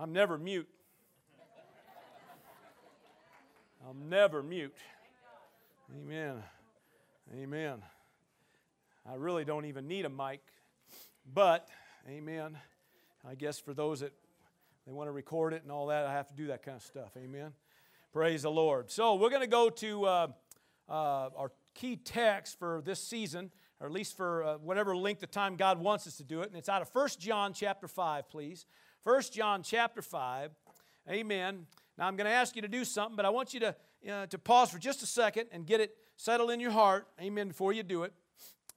[0.00, 0.66] I'm never mute.
[3.86, 4.74] I'm never mute.
[5.94, 6.36] Amen.
[7.34, 7.82] Amen.
[9.06, 10.40] I really don't even need a mic,
[11.34, 11.68] but,
[12.08, 12.56] amen.
[13.28, 14.14] I guess for those that
[14.86, 16.82] they want to record it and all that, I have to do that kind of
[16.82, 17.10] stuff.
[17.22, 17.52] Amen.
[18.10, 18.90] Praise the Lord.
[18.90, 20.26] So we're going to go to uh,
[20.88, 25.30] uh, our key text for this season, or at least for uh, whatever length of
[25.30, 26.48] time God wants us to do it.
[26.48, 28.64] And it's out of 1 John chapter 5, please.
[29.04, 30.50] 1 John chapter 5.
[31.08, 31.66] Amen.
[31.96, 33.74] Now I'm going to ask you to do something, but I want you to,
[34.10, 37.06] uh, to pause for just a second and get it settled in your heart.
[37.20, 37.48] Amen.
[37.48, 38.12] Before you do it.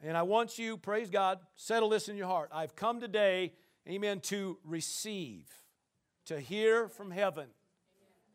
[0.01, 2.49] And I want you, praise God, settle this in your heart.
[2.53, 3.53] I've come today,
[3.87, 5.45] amen, to receive,
[6.25, 7.47] to hear from heaven.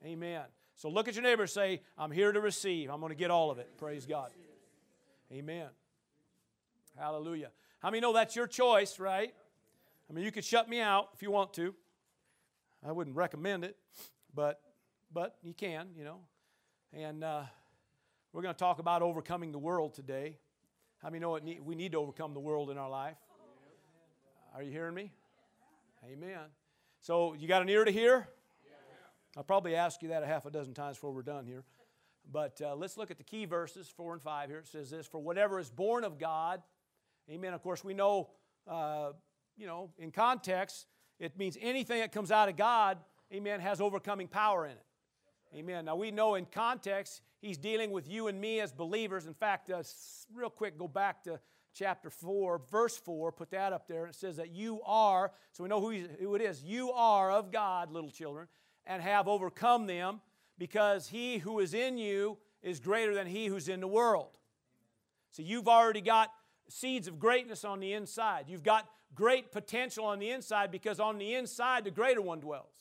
[0.05, 0.43] Amen.
[0.77, 2.89] So look at your neighbor say, I'm here to receive.
[2.91, 3.77] I'm going to get all of it.
[3.77, 4.31] Praise God.
[5.33, 5.69] Amen.
[6.97, 7.51] Hallelujah.
[7.81, 9.35] How many know that's your choice, right?
[10.09, 11.75] I mean, you could shut me out if you want to.
[12.87, 13.77] I wouldn't recommend it,
[14.35, 14.61] but
[15.13, 16.21] but you can, you know.
[16.93, 17.43] And uh,
[18.33, 20.39] we're going to talk about overcoming the world today.
[21.03, 23.17] How many know it we need to overcome the world in our life?
[24.55, 25.13] Are you hearing me?
[26.11, 26.47] Amen.
[27.01, 28.29] So you got an ear to hear?
[29.37, 31.65] I'll probably ask you that a half a dozen times before we're done here.
[32.31, 34.59] But uh, let's look at the key verses, four and five here.
[34.59, 36.63] It says this For whatever is born of God,
[37.31, 37.55] amen.
[37.55, 38.31] Of course, we know,
[38.67, 39.13] uh,
[39.59, 40.87] you know, in context,
[41.19, 42.99] it means anything that comes out of God,
[43.33, 44.85] amen, has overcoming power in it.
[45.55, 45.87] Amen.
[45.87, 49.27] Now we know in context, he's dealing with you and me as believers.
[49.27, 49.83] In fact, uh,
[50.33, 51.41] real quick, go back to
[51.75, 54.05] chapter 4, verse 4, put that up there.
[54.05, 57.31] And it says that you are, so we know who, who it is, you are
[57.31, 58.47] of God, little children,
[58.87, 60.21] and have overcome them
[60.59, 64.39] because he who is in you is greater than he who's in the world.
[65.31, 66.31] So you've already got
[66.69, 68.47] seeds of greatness on the inside.
[68.49, 72.75] You've got great potential on the inside because on the inside the greater one dwells.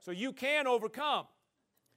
[0.00, 1.26] So you can overcome.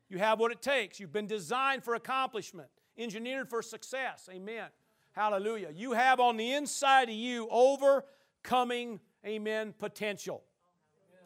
[0.09, 0.99] You have what it takes.
[0.99, 4.27] You've been designed for accomplishment, engineered for success.
[4.31, 4.65] Amen.
[5.11, 5.69] Hallelujah.
[5.73, 10.43] You have on the inside of you overcoming, amen, potential.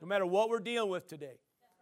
[0.02, 1.40] No matter what we're dealing with today.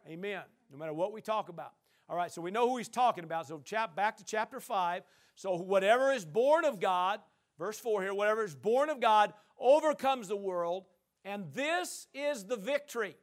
[0.08, 0.42] Amen.
[0.72, 1.74] No matter what we talk about.
[2.08, 3.48] All right, so we know who he's talking about.
[3.48, 5.04] So chap, back to chapter 5.
[5.36, 7.20] So whatever is born of God,
[7.58, 10.86] verse 4 here, whatever is born of God overcomes the world,
[11.24, 13.16] and this is the victory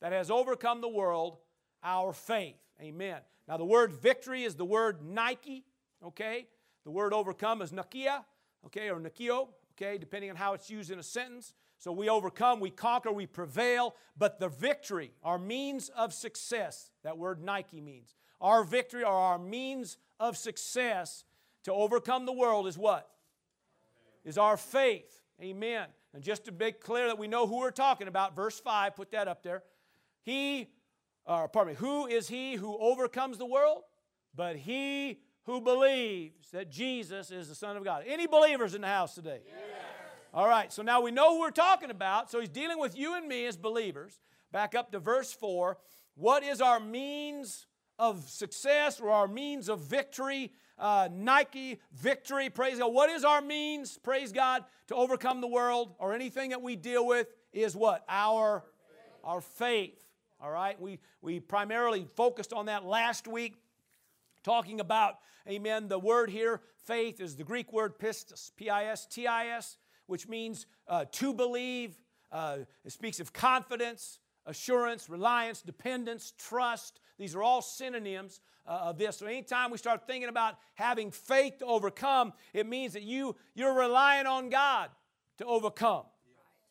[0.00, 1.38] that has overcome the world,
[1.82, 2.56] our faith.
[2.80, 3.18] Amen.
[3.46, 5.64] Now the word victory is the word Nike,
[6.04, 6.46] okay?
[6.84, 8.24] The word overcome is Nakia,
[8.66, 11.52] okay, or Nakio, okay, depending on how it's used in a sentence.
[11.78, 17.18] So we overcome, we conquer, we prevail, but the victory, our means of success, that
[17.18, 21.24] word Nike means, our victory or our means of success
[21.64, 23.08] to overcome the world is what?
[24.24, 25.20] Is our faith.
[25.42, 25.86] Amen.
[26.12, 29.10] And just to make clear that we know who we're talking about, verse 5, put
[29.10, 29.62] that up there.
[30.22, 30.68] He,
[31.26, 33.82] or pardon me, who is he who overcomes the world?
[34.34, 38.04] But he who believes that Jesus is the Son of God.
[38.06, 39.40] Any believers in the house today?
[40.32, 42.30] All right, so now we know who we're talking about.
[42.30, 44.20] So he's dealing with you and me as believers.
[44.52, 45.78] Back up to verse 4.
[46.16, 47.66] What is our means
[47.98, 50.52] of success or our means of victory?
[50.78, 52.92] Uh, Nike victory, praise God.
[52.92, 57.06] What is our means, praise God, to overcome the world or anything that we deal
[57.06, 58.04] with is what?
[58.08, 58.64] Our,
[59.22, 60.02] our faith.
[60.40, 63.54] All right, we, we primarily focused on that last week,
[64.42, 65.18] talking about,
[65.48, 69.48] amen, the word here, faith, is the Greek word pistis, P I S T I
[69.48, 71.96] S which means uh, to believe.
[72.32, 77.00] Uh, it speaks of confidence, assurance, reliance, dependence, trust.
[77.18, 79.18] These are all synonyms uh, of this.
[79.18, 83.74] So anytime we start thinking about having faith to overcome, it means that you, you're
[83.74, 84.90] relying on God
[85.38, 86.04] to overcome.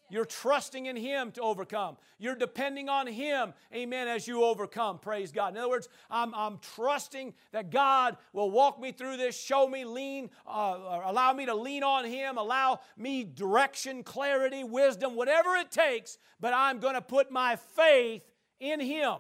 [0.10, 1.98] You're trusting in Him to overcome.
[2.20, 5.00] You're depending on Him, amen, as you overcome.
[5.00, 5.54] Praise God.
[5.54, 9.86] In other words, I'm, I'm trusting that God will walk me through this, show me,
[9.86, 15.72] lean, uh, allow me to lean on Him, allow me direction, clarity, wisdom, whatever it
[15.72, 18.22] takes, but I'm going to put my faith
[18.60, 19.16] in Him.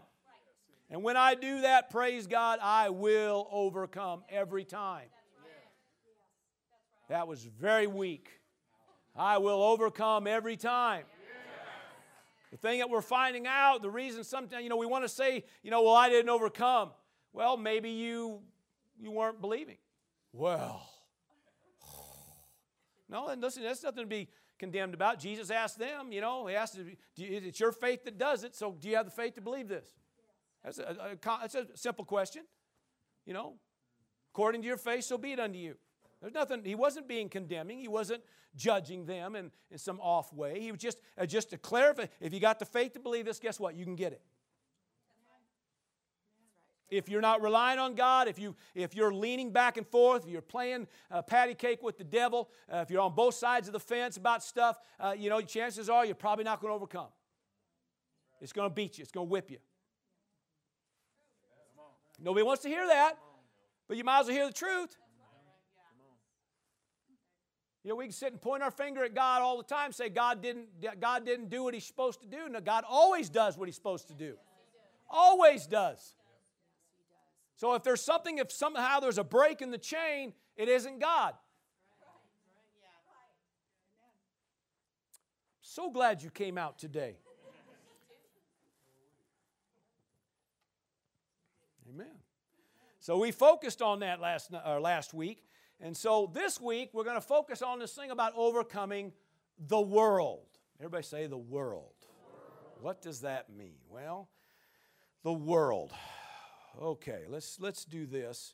[0.89, 5.07] And when I do that, praise God, I will overcome every time.
[7.09, 8.29] That was very weak.
[9.15, 11.05] I will overcome every time.
[12.51, 15.43] The thing that we're finding out, the reason sometimes, you know, we want to say,
[15.63, 16.91] you know, well, I didn't overcome.
[17.31, 18.41] Well, maybe you
[19.01, 19.77] you weren't believing.
[20.31, 20.87] Well,
[23.09, 25.19] no, and listen, that's nothing to be condemned about.
[25.19, 26.79] Jesus asked them, you know, he asked,
[27.17, 29.87] it's your faith that does it, so do you have the faith to believe this?
[30.63, 32.43] That's a, a, that's a simple question.
[33.25, 33.55] You know,
[34.33, 35.75] according to your faith, so be it unto you.
[36.21, 37.79] There's nothing, he wasn't being condemning.
[37.79, 38.23] He wasn't
[38.55, 40.59] judging them in, in some off way.
[40.61, 43.39] He was just, uh, just to clarify if you got the faith to believe this,
[43.39, 43.75] guess what?
[43.75, 44.21] You can get it.
[46.89, 50.29] If you're not relying on God, if, you, if you're leaning back and forth, if
[50.29, 53.73] you're playing uh, patty cake with the devil, uh, if you're on both sides of
[53.73, 57.07] the fence about stuff, uh, you know, chances are you're probably not going to overcome.
[58.39, 59.57] It's going to beat you, it's going to whip you.
[62.23, 63.17] Nobody wants to hear that,
[63.87, 64.95] but you might as well hear the truth.
[67.83, 70.07] You know, we can sit and point our finger at God all the time, say
[70.07, 70.67] God didn't,
[71.01, 72.47] God didn't do what He's supposed to do.
[72.49, 74.35] No, God always does what He's supposed to do.
[75.09, 76.15] Always does.
[77.57, 81.33] So if there's something, if somehow there's a break in the chain, it isn't God.
[85.61, 87.17] So glad you came out today.
[91.89, 92.07] Amen.
[93.03, 95.43] So we focused on that last, uh, last week.
[95.81, 99.11] And so this week, we're going to focus on this thing about overcoming
[99.59, 100.45] the world.
[100.79, 101.91] Everybody say the world.
[102.79, 103.75] What does that mean?
[103.89, 104.29] Well,
[105.21, 105.91] the world.
[106.81, 108.53] Okay, let's, let's do this.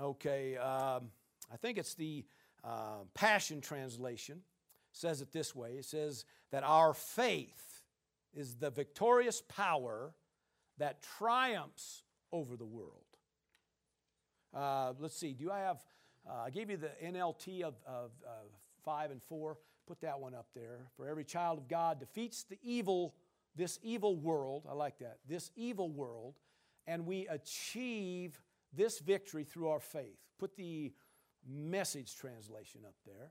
[0.00, 1.10] Okay, um,
[1.52, 2.24] I think it's the
[2.62, 4.42] uh, Passion Translation
[4.92, 7.82] says it this way it says that our faith
[8.36, 10.14] is the victorious power
[10.78, 13.03] that triumphs over the world.
[14.54, 15.78] Uh, let's see, do I have
[16.28, 18.50] uh, I gave you the NLT of, of, of
[18.84, 19.58] 5 and 4.
[19.86, 20.86] Put that one up there.
[20.96, 23.14] For every child of God defeats the evil,
[23.54, 24.64] this evil world.
[24.68, 25.18] I like that.
[25.28, 26.34] This evil world.
[26.86, 28.40] And we achieve
[28.72, 30.18] this victory through our faith.
[30.38, 30.92] Put the
[31.46, 33.30] message translation up there.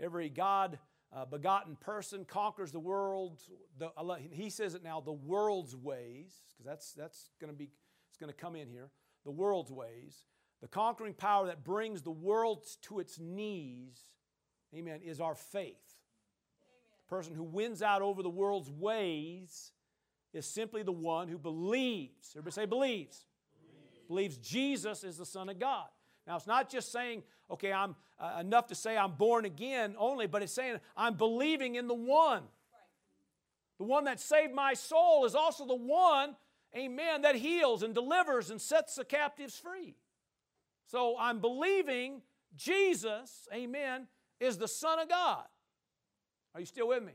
[0.00, 0.78] Every God
[1.14, 3.38] uh, begotten person conquers the world.
[3.78, 3.90] The,
[4.30, 7.68] he says it now, the world's ways, because that's, that's going to be,
[8.08, 8.90] it's going to come in here.
[9.24, 10.26] The world's ways.
[10.60, 14.00] The conquering power that brings the world to its knees,
[14.74, 15.74] amen, is our faith.
[17.04, 19.72] The person who wins out over the world's ways
[20.32, 22.30] is simply the one who believes.
[22.32, 23.24] Everybody say believes.
[24.08, 25.88] Believes, believes Jesus is the Son of God.
[26.26, 30.26] Now, it's not just saying, okay, I'm uh, enough to say I'm born again only,
[30.26, 32.44] but it's saying I'm believing in the one.
[33.78, 36.36] The one that saved my soul is also the one,
[36.76, 39.94] amen, that heals and delivers and sets the captives free.
[40.86, 42.22] So I'm believing
[42.54, 44.08] Jesus, amen,
[44.40, 45.44] is the Son of God.
[46.54, 47.12] Are you still with me?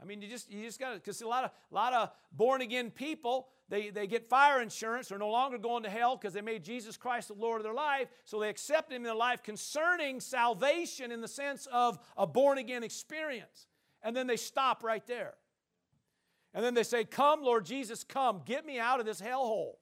[0.00, 2.10] I mean, you just you just got to because a lot of a lot of
[2.32, 5.08] born again people they, they get fire insurance.
[5.08, 7.74] They're no longer going to hell because they made Jesus Christ the Lord of their
[7.74, 8.08] life.
[8.24, 12.58] So they accept Him in their life concerning salvation in the sense of a born
[12.58, 13.66] again experience.
[14.02, 15.34] And then they stop right there.
[16.54, 18.42] And then they say, Come, Lord Jesus, come.
[18.44, 19.74] Get me out of this hellhole.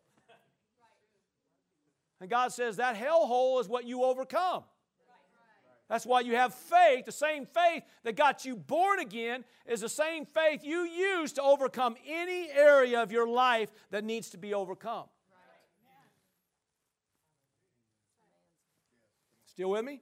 [2.20, 4.62] And God says that hellhole is what you overcome.
[5.88, 7.04] That's why you have faith.
[7.04, 11.42] The same faith that got you born again is the same faith you use to
[11.42, 15.04] overcome any area of your life that needs to be overcome.
[19.44, 20.00] Still with me?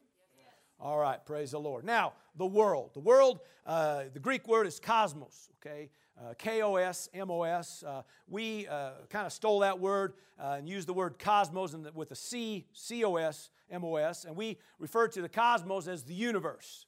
[0.78, 1.84] All right, praise the Lord.
[1.84, 2.90] Now, the world.
[2.94, 5.90] The world, uh, the Greek word is cosmos, okay?
[6.20, 7.82] Uh, K-O-S, M-O-S.
[7.82, 11.92] Uh, we uh, kind of stole that word uh, and used the word cosmos the,
[11.94, 16.86] with a C, C-O-S, and we refer to the cosmos as the universe.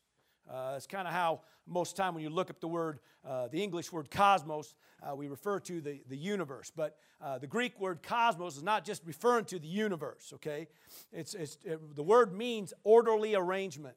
[0.75, 4.11] It's kind of how most time when you look up the word, the English word
[4.11, 4.75] cosmos,
[5.15, 6.73] we refer to the, the universe.
[6.75, 6.99] But
[7.41, 10.67] the Greek word cosmos is not just referring to the universe, okay?
[11.13, 13.97] It's, it's, it, the word means orderly arrangement.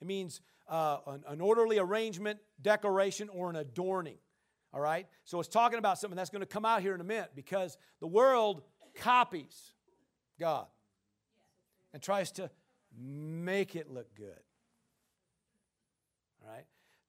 [0.00, 4.18] It means an, an orderly arrangement, decoration, or an adorning.
[4.74, 5.06] All right?
[5.24, 7.78] So it's talking about something that's going to come out here in a minute because
[8.00, 8.62] the world
[8.96, 9.72] copies
[10.38, 10.66] God
[11.92, 12.50] and tries to
[12.98, 14.40] make it look good.
[16.42, 16.64] All right?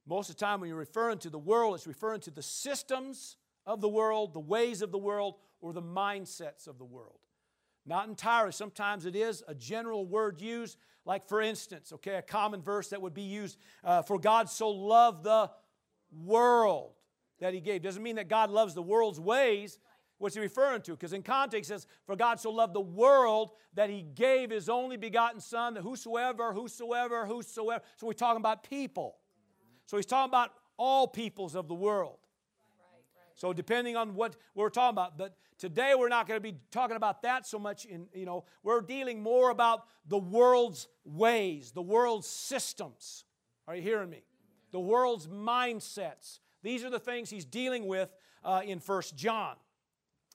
[0.06, 3.38] Most of the time when you're referring to the world, it's referring to the systems
[3.66, 7.18] of the world, the ways of the world, or the mindsets of the world.
[7.84, 8.52] Not entirely.
[8.52, 13.02] Sometimes it is a general word used, like for instance, okay, a common verse that
[13.02, 15.50] would be used uh, for God so loved the
[16.12, 16.95] world
[17.40, 17.82] that he gave.
[17.82, 19.80] Doesn't mean that God loves the world's ways.
[20.18, 20.92] What's he referring to?
[20.92, 24.98] Because in context, says, For God so loved the world that he gave his only
[24.98, 27.84] begotten Son, that whosoever, whosoever, whosoever.
[27.98, 29.18] So we're talking about people.
[29.86, 32.18] So he's talking about all peoples of the world.
[33.36, 36.96] So depending on what we're talking about, but today we're not going to be talking
[36.96, 37.86] about that so much.
[37.86, 43.26] In you know, we're dealing more about the world's ways, the world's systems.
[43.68, 44.24] Are you hearing me?
[44.72, 48.10] The world's mindsets, these are the things he's dealing with
[48.44, 49.56] uh, in First John.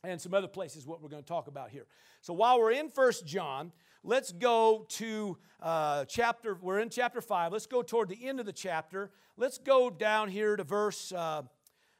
[0.04, 1.86] and some other places what we're going to talk about here.
[2.22, 3.72] So while we're in First John,
[4.04, 7.52] let's go to uh, chapter, we're in chapter 5.
[7.52, 9.10] Let's go toward the end of the chapter.
[9.36, 11.42] Let's go down here to verse, uh,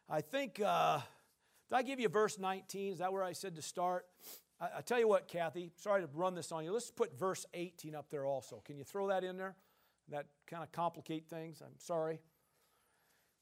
[0.08, 1.00] I think, uh,
[1.68, 2.92] did I give you verse 19?
[2.92, 4.06] Is that where I said to start?
[4.60, 6.72] I, I tell you what, Kathy, sorry to run this on you.
[6.72, 8.62] Let's put verse 18 up there also.
[8.64, 9.56] Can you throw that in there?
[10.08, 11.60] That kind of complicate things.
[11.60, 12.20] I'm sorry.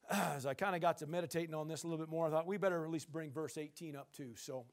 [0.10, 2.46] As I kind of got to meditating on this a little bit more, I thought
[2.46, 4.32] we better at least bring verse 18 up too.
[4.36, 4.64] So,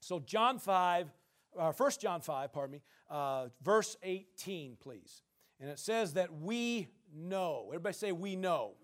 [0.00, 1.10] so John 5,
[1.58, 5.22] uh, 1 John 5, pardon me, uh, verse 18, please.
[5.60, 7.66] And it says that we know.
[7.68, 8.74] Everybody say, we know.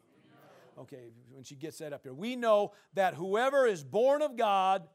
[0.79, 2.15] Okay, when she gets that up here.
[2.15, 4.87] We know that whoever is born of God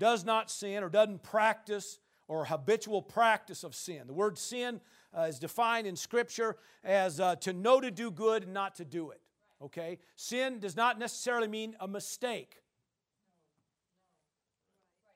[0.00, 4.08] does not sin or doesn't practice or habitual practice of sin.
[4.08, 4.80] The word sin
[5.16, 8.84] uh, is defined in Scripture as uh, to know to do good and not to
[8.84, 9.20] do it.
[9.62, 9.98] Okay?
[10.16, 12.56] Sin does not necessarily mean a mistake.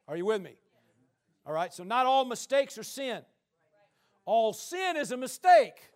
[0.06, 0.56] Are you with me?
[1.46, 3.22] All right, so not all mistakes are sin.
[4.24, 5.90] All sin is a mistake.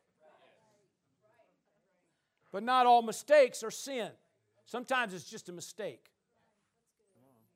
[2.53, 4.11] But not all mistakes are sin.
[4.67, 6.11] Sometimes it's just a mistake.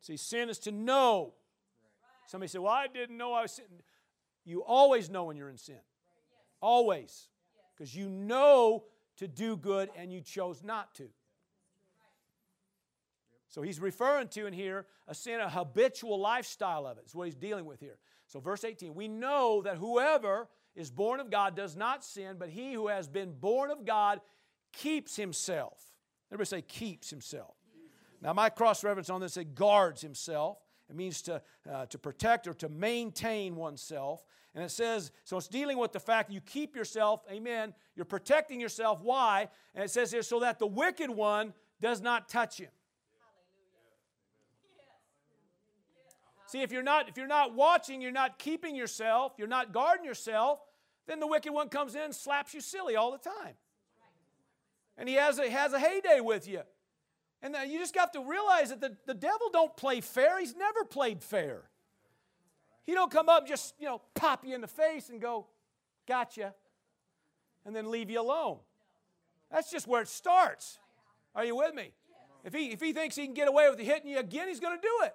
[0.01, 1.35] See, sin is to know.
[2.27, 3.65] Somebody said, Well, I didn't know I was sin.
[4.45, 5.81] You always know when you're in sin.
[6.61, 7.29] Always.
[7.75, 8.85] Because you know
[9.19, 11.09] to do good and you chose not to.
[13.49, 17.27] So he's referring to in here a sin, a habitual lifestyle of it, is what
[17.27, 17.99] he's dealing with here.
[18.27, 22.49] So, verse 18, we know that whoever is born of God does not sin, but
[22.49, 24.23] he who has been born of God
[24.73, 25.79] keeps himself.
[26.31, 27.55] Everybody say, keeps himself.
[28.23, 30.57] Now, my cross reference on this says guards himself.
[30.89, 34.25] It means to, uh, to protect or to maintain oneself.
[34.55, 38.05] And it says, so it's dealing with the fact that you keep yourself, amen, you're
[38.05, 39.01] protecting yourself.
[39.03, 39.49] Why?
[39.75, 42.69] And it says here, so that the wicked one does not touch him.
[46.47, 50.05] See, if you're not if you're not watching, you're not keeping yourself, you're not guarding
[50.05, 50.61] yourself,
[51.07, 53.55] then the wicked one comes in and slaps you silly all the time.
[54.99, 56.61] And he has a, has a heyday with you.
[57.41, 60.39] And you just got to realize that the, the devil don't play fair.
[60.39, 61.63] He's never played fair.
[62.85, 65.47] He don't come up just, you know, pop you in the face and go,
[66.07, 66.55] gotcha,
[67.65, 68.59] and then leave you alone.
[69.51, 70.79] That's just where it starts.
[71.35, 71.93] Are you with me?
[72.45, 74.77] If he, if he thinks he can get away with hitting you again, he's going
[74.77, 75.15] to do it.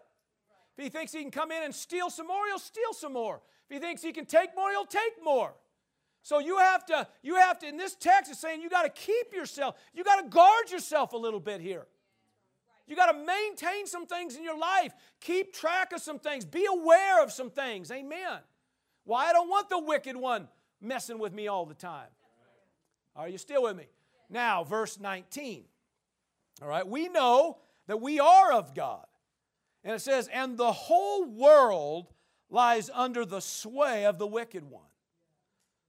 [0.78, 3.42] If he thinks he can come in and steal some more, he'll steal some more.
[3.70, 5.54] If he thinks he can take more, he'll take more.
[6.22, 8.90] So you have to, you have to, in this text is saying you got to
[8.90, 11.86] keep yourself, you got to guard yourself a little bit here.
[12.88, 14.94] You got to maintain some things in your life.
[15.20, 16.46] Keep track of some things.
[16.46, 17.92] Be aware of some things.
[17.92, 18.40] Amen.
[19.06, 20.48] Well, I don't want the wicked one
[20.82, 22.10] messing with me all the time.
[23.16, 23.88] Are you still with me?
[24.30, 25.64] Now, verse 19.
[26.62, 29.06] All right, we know that we are of God.
[29.84, 32.08] And it says, and the whole world
[32.50, 34.84] lies under the sway of the wicked one.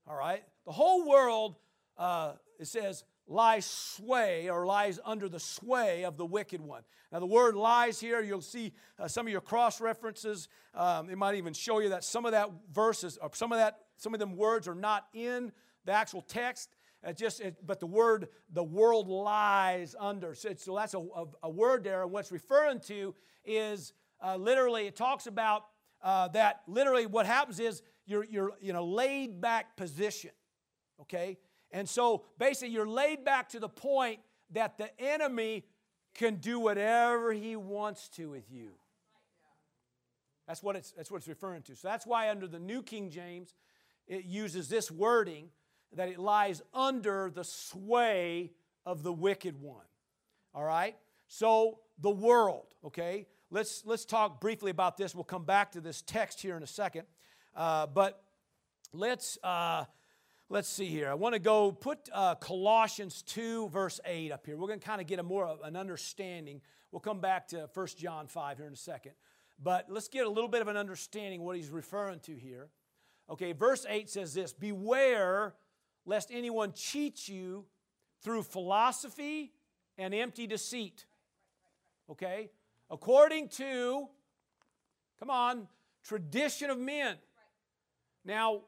[0.07, 0.43] All right?
[0.65, 1.55] The whole world,
[1.97, 6.81] uh, it says, lies sway or lies under the sway of the wicked one.
[7.11, 10.49] Now, the word lies here, you'll see uh, some of your cross references.
[10.73, 13.79] Um, it might even show you that some of that verses, or some of that,
[13.97, 15.51] some of them words are not in
[15.85, 16.75] the actual text.
[17.03, 20.33] It just, it, but the word, the world lies under.
[20.33, 22.01] So, so that's a, a, a, word there.
[22.01, 23.93] And what's referring to is
[24.23, 25.65] uh, literally, it talks about
[26.01, 30.31] uh, that literally what happens is you're, you're in a laid back position.
[31.01, 31.37] Okay?
[31.71, 34.19] And so basically, you're laid back to the point
[34.51, 35.65] that the enemy
[36.15, 38.71] can do whatever he wants to with you.
[40.47, 41.75] That's what it's, that's what it's referring to.
[41.75, 43.53] So that's why, under the New King James,
[44.07, 45.49] it uses this wording
[45.95, 48.51] that it lies under the sway
[48.85, 49.85] of the wicked one.
[50.55, 50.95] All right?
[51.27, 53.27] So the world, okay?
[53.51, 55.13] Let's, let's talk briefly about this.
[55.13, 57.03] We'll come back to this text here in a second.
[57.55, 58.23] Uh, but
[58.91, 59.37] let's.
[59.43, 59.85] Uh,
[60.49, 61.09] let's see here.
[61.09, 64.57] I want to go put uh, Colossians 2, verse 8 up here.
[64.57, 66.61] We're going to kind of get a more of an understanding.
[66.91, 69.11] We'll come back to 1 John 5 here in a second.
[69.61, 72.69] But let's get a little bit of an understanding what he's referring to here.
[73.29, 75.53] Okay, verse 8 says this Beware
[76.05, 77.65] lest anyone cheat you
[78.23, 79.53] through philosophy
[79.97, 81.05] and empty deceit.
[82.09, 82.49] Okay?
[82.89, 84.07] According to,
[85.19, 85.67] come on,
[86.03, 87.17] tradition of men.
[88.25, 88.61] Now,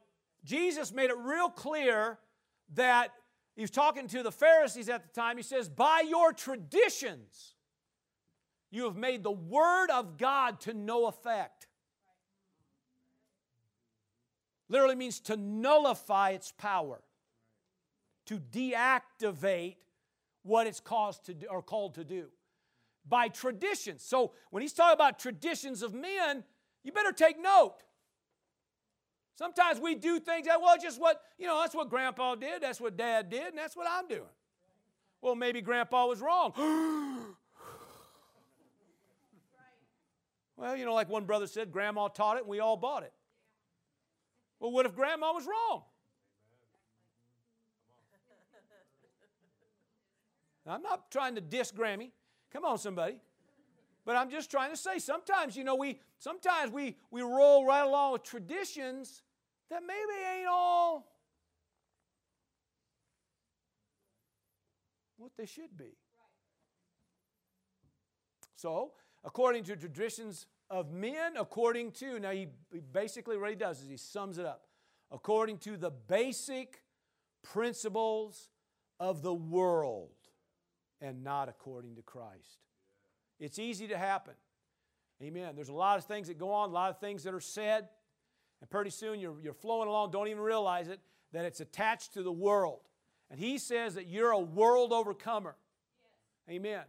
[0.44, 2.18] Jesus made it real clear
[2.74, 3.12] that
[3.54, 5.36] he was talking to the Pharisees at the time.
[5.36, 7.54] He says, By your traditions,
[8.70, 11.66] you have made the Word of God to no effect.
[14.68, 17.02] Literally means to nullify its power,
[18.26, 19.76] to deactivate
[20.42, 22.28] what it's caused to do, or called to do.
[23.06, 24.02] by traditions.
[24.02, 26.44] So when he's talking about traditions of men,
[26.84, 27.74] you better take note.
[29.34, 32.80] Sometimes we do things that, well, just what, you know, that's what grandpa did, that's
[32.80, 34.22] what dad did, and that's what I'm doing.
[35.20, 36.52] Well, maybe grandpa was wrong.
[40.56, 43.12] well, you know, like one brother said, grandma taught it and we all bought it.
[44.60, 45.82] Well, what if grandma was wrong?
[50.66, 52.10] Now, I'm not trying to diss Grammy.
[52.52, 53.16] Come on, somebody.
[54.04, 57.84] But I'm just trying to say sometimes, you know, we sometimes we we roll right
[57.84, 59.22] along with traditions
[59.70, 61.12] that maybe ain't all
[65.16, 65.96] what they should be.
[68.54, 68.92] So,
[69.24, 72.48] according to traditions of men, according to, now he
[72.92, 74.66] basically what he does is he sums it up.
[75.10, 76.82] According to the basic
[77.42, 78.48] principles
[79.00, 80.10] of the world
[81.00, 82.60] and not according to Christ.
[83.40, 84.34] It's easy to happen.
[85.20, 85.54] Amen.
[85.54, 87.88] There's a lot of things that go on, a lot of things that are said,
[88.60, 91.00] and pretty soon you're, you're flowing along, don't even realize it,
[91.32, 92.80] that it's attached to the world.
[93.30, 95.56] And he says that you're a world overcomer.
[96.48, 96.56] Yes.
[96.56, 96.82] Amen.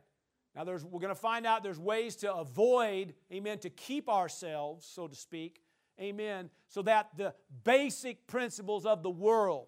[0.55, 4.85] Now, there's, we're going to find out there's ways to avoid, amen, to keep ourselves,
[4.85, 5.61] so to speak,
[5.99, 9.67] amen, so that the basic principles of the world,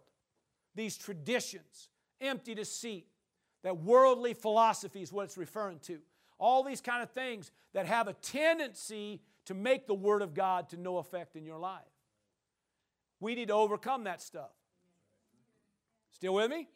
[0.75, 1.89] these traditions,
[2.21, 3.07] empty deceit,
[3.63, 5.99] that worldly philosophy is what it's referring to.
[6.37, 10.69] All these kind of things that have a tendency to make the Word of God
[10.69, 11.81] to no effect in your life.
[13.19, 14.51] We need to overcome that stuff.
[16.11, 16.67] Still with me?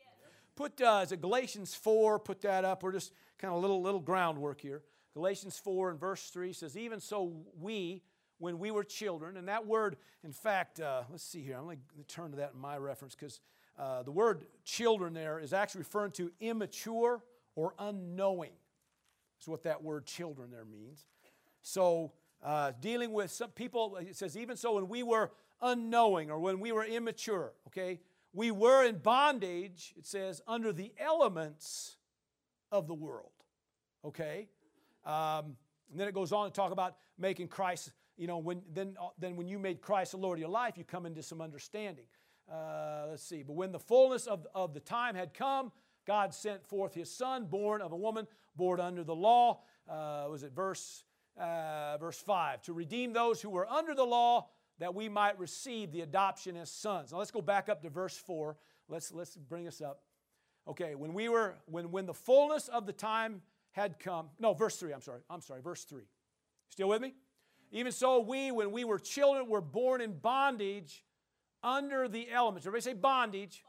[0.56, 2.84] Put uh, is it Galatians 4, put that up.
[2.84, 4.84] We're just kind of a little, little groundwork here.
[5.14, 8.04] Galatians 4 and verse 3 says, Even so we,
[8.38, 11.80] when we were children, and that word, in fact, uh, let's see here, I'm going
[11.98, 13.40] to turn to that in my reference because
[13.78, 17.24] uh, the word children there is actually referring to immature
[17.56, 18.52] or unknowing.
[19.40, 21.06] Is what that word children there means.
[21.62, 22.12] So,
[22.44, 25.32] uh, dealing with some people, it says, even so, when we were
[25.62, 28.00] unknowing or when we were immature, okay,
[28.34, 31.98] we were in bondage, it says, under the elements
[32.72, 33.32] of the world,
[34.06, 34.48] okay?
[35.06, 35.58] Um,
[35.92, 39.08] and then it goes on to talk about making Christ, you know, when, then, uh,
[39.18, 42.06] then when you made Christ the Lord of your life, you come into some understanding.
[42.52, 43.44] Uh, let's see.
[43.44, 45.72] But when the fullness of, of the time had come,
[46.10, 49.60] God sent forth his son, born of a woman, born under the law.
[49.88, 51.04] Uh, was it verse,
[51.40, 52.64] uh, verse 5?
[52.64, 54.48] To redeem those who were under the law,
[54.80, 57.12] that we might receive the adoption as sons.
[57.12, 58.58] Now let's go back up to verse 4.
[58.88, 60.02] Let's, let's bring us up.
[60.68, 63.44] Okay, when we were, when, when the fullness of the time
[63.74, 66.02] had come, no, verse 3, I'm sorry, I'm sorry, verse 3.
[66.70, 67.14] Still with me?
[67.72, 71.06] Even so, we, when we were children, were born in bondage
[71.62, 72.66] under the elements.
[72.66, 73.64] Everybody say bondage.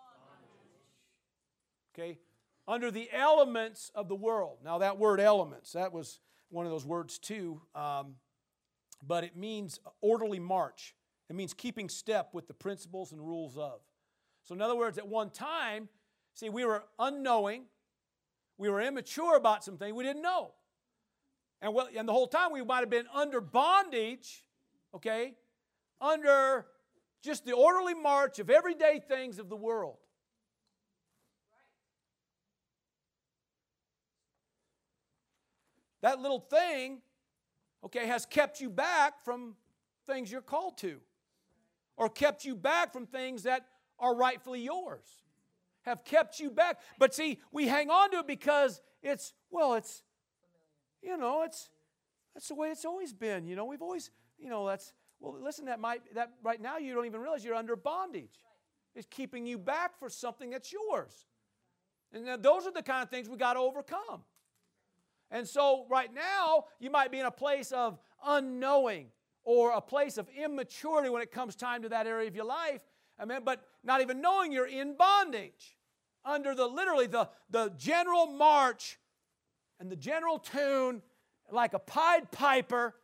[1.94, 2.14] bondage.
[2.14, 2.18] Okay?
[2.68, 4.59] Under the elements of the world.
[4.64, 6.20] Now, that word elements, that was
[6.51, 8.14] one of those words too, um,
[9.07, 10.94] but it means orderly march.
[11.29, 13.81] It means keeping step with the principles and rules of.
[14.44, 15.88] So, in other words, at one time,
[16.35, 17.64] see, we were unknowing,
[18.59, 20.53] we were immature about some things we didn't know.
[21.62, 24.44] And, well, and the whole time we might have been under bondage,
[24.94, 25.35] okay,
[26.01, 26.66] under
[27.23, 29.99] just the orderly march of everyday things of the world.
[36.02, 37.02] That little thing,
[37.84, 39.54] okay, has kept you back from
[40.06, 41.00] things you're called to,
[41.96, 43.66] or kept you back from things that
[43.98, 45.22] are rightfully yours,
[45.82, 46.78] have kept you back.
[46.98, 50.02] But see, we hang on to it because it's, well, it's,
[51.02, 51.68] you know, it's,
[52.34, 53.46] that's the way it's always been.
[53.46, 56.94] You know, we've always, you know, that's, well, listen, that might that right now you
[56.94, 58.38] don't even realize you're under bondage.
[58.94, 61.26] It's keeping you back for something that's yours.
[62.12, 64.22] And those are the kind of things we got to overcome.
[65.31, 69.07] And so right now, you might be in a place of unknowing
[69.45, 72.83] or a place of immaturity when it comes time to that area of your life.
[73.21, 73.43] Amen.
[73.45, 75.77] But not even knowing you're in bondage
[76.25, 78.99] under the literally the, the general march
[79.79, 81.03] and the general tune,
[81.51, 82.95] like a Pied Piper.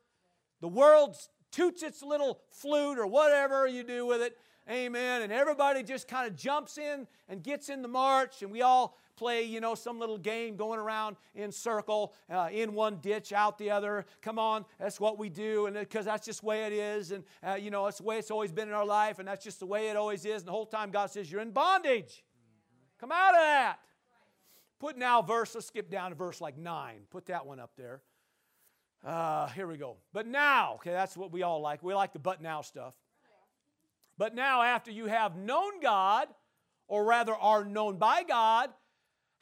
[0.60, 1.16] The world
[1.52, 4.36] toots its little flute or whatever you do with it.
[4.70, 5.22] Amen.
[5.22, 8.98] And everybody just kind of jumps in and gets in the march, and we all
[9.16, 13.58] play, you know, some little game going around in circle, uh, in one ditch, out
[13.58, 14.06] the other.
[14.22, 17.24] Come on, that's what we do, and because that's just the way it is, and
[17.46, 19.60] uh, you know, it's the way it's always been in our life, and that's just
[19.60, 20.42] the way it always is.
[20.42, 22.24] And the whole time God says, You're in bondage.
[22.98, 23.76] Come out of that.
[24.78, 26.94] Put now verse, let's skip down to verse like 9.
[27.10, 28.02] Put that one up there.
[29.04, 29.96] Uh, here we go.
[30.12, 31.82] But now, okay, that's what we all like.
[31.82, 32.94] We like the but now stuff.
[34.18, 36.28] But now, after you have known God,
[36.88, 38.70] or rather are known by God,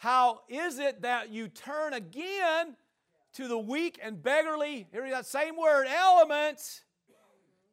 [0.04, 2.76] how is it that you turn again
[3.32, 6.82] to the weak and beggarly, here that same word, elements,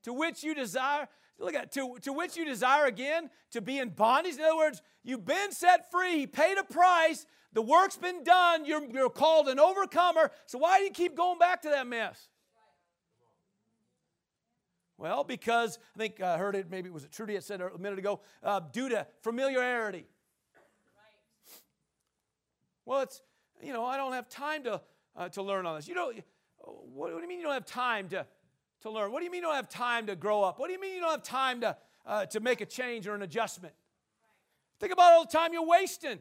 [0.04, 3.90] to which you desire, look at to, to which you desire again to be in
[3.90, 4.36] bondage.
[4.36, 8.64] In other words, you've been set free, he paid a price, the work's been done,
[8.64, 10.32] you're, you're called an overcomer.
[10.46, 12.30] So why do you keep going back to that mess?
[14.98, 17.78] Well, because I think I heard it, maybe it was a Trudy that said a
[17.78, 20.08] minute ago, uh, due to familiarity.
[22.86, 23.22] Well, it's,
[23.62, 24.82] you know, I don't have time to,
[25.16, 25.88] uh, to learn all this.
[25.88, 26.12] You know,
[26.58, 28.26] what, what, do you mean you don't have time to,
[28.82, 29.12] to learn?
[29.12, 30.60] What do you mean you don't have time to grow up?
[30.60, 33.16] What do you mean you don't have time to, uh, to make a change or
[33.16, 33.74] an adjustment?
[34.80, 36.20] Think about all the time you're wasting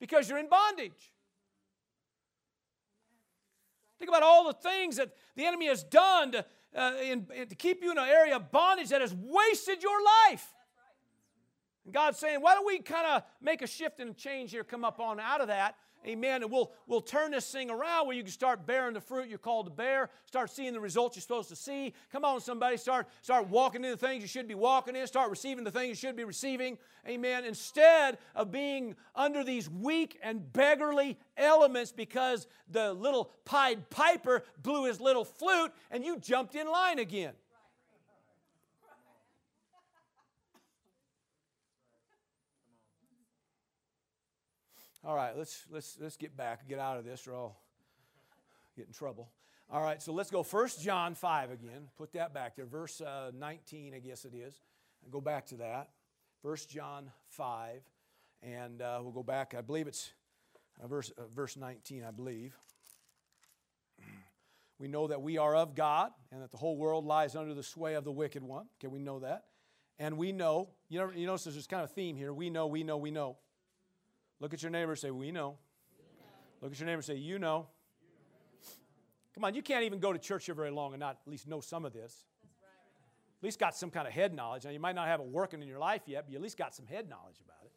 [0.00, 1.12] because you're in bondage.
[3.98, 7.54] Think about all the things that the enemy has done to, uh, in, in, to
[7.54, 10.53] keep you in an area of bondage that has wasted your life.
[11.84, 14.84] And God's saying, why don't we kind of make a shift and change here, come
[14.84, 16.42] up on out of that Amen.
[16.42, 19.38] And we'll, we'll turn this thing around where you can start bearing the fruit you're
[19.38, 21.94] called to bear, start seeing the results you're supposed to see.
[22.12, 25.30] Come on, somebody, start, start walking into the things you should be walking in, start
[25.30, 26.76] receiving the things you should be receiving.
[27.08, 27.44] Amen.
[27.44, 34.84] Instead of being under these weak and beggarly elements because the little Pied Piper blew
[34.84, 37.32] his little flute and you jumped in line again.
[45.06, 47.56] All right, let's let's let's get back, get out of this, or I'll
[48.74, 49.28] get in trouble.
[49.70, 51.88] All right, so let's go First John 5 again.
[51.98, 52.64] Put that back there.
[52.64, 54.54] Verse uh, 19, I guess it is.
[55.10, 55.90] Go back to that.
[56.42, 57.82] First John 5.
[58.42, 59.54] And uh, we'll go back.
[59.56, 60.12] I believe it's
[60.82, 62.56] uh, verse, uh, verse 19, I believe.
[64.76, 67.62] We know that we are of God and that the whole world lies under the
[67.62, 68.66] sway of the wicked one.
[68.78, 69.44] Okay, we know that.
[70.00, 72.34] And we know, you know, you notice there's this kind of theme here.
[72.34, 73.36] We know, we know, we know.
[74.44, 75.56] Look at your neighbor and say, We know.
[76.60, 77.66] Look at your neighbor and say, You know.
[79.34, 81.48] Come on, you can't even go to church here very long and not at least
[81.48, 82.26] know some of this.
[83.38, 84.66] At least got some kind of head knowledge.
[84.66, 86.58] Now, you might not have it working in your life yet, but you at least
[86.58, 87.72] got some head knowledge about it.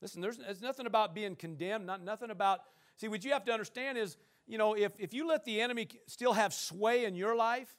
[0.00, 2.60] Listen, there's, there's nothing about being condemned, not, nothing about.
[2.96, 5.86] See, what you have to understand is, you know, if, if you let the enemy
[6.06, 7.76] still have sway in your life,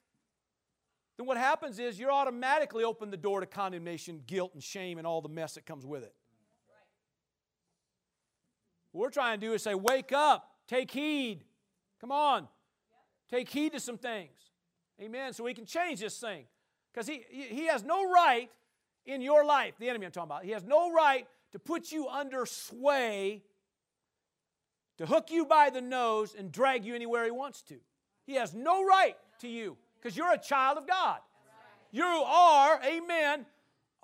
[1.17, 5.07] then what happens is you're automatically open the door to condemnation, guilt, and shame, and
[5.07, 6.13] all the mess that comes with it.
[8.91, 11.43] What we're trying to do is say, wake up, take heed.
[12.01, 12.47] Come on,
[13.29, 14.31] take heed to some things.
[15.01, 15.33] Amen.
[15.33, 16.45] So we can change this thing.
[16.93, 18.49] Because he, he has no right
[19.05, 22.07] in your life, the enemy I'm talking about, he has no right to put you
[22.07, 23.43] under sway,
[24.97, 27.75] to hook you by the nose and drag you anywhere he wants to.
[28.25, 31.17] He has no right to you because you're a child of God.
[31.91, 33.47] You are, amen,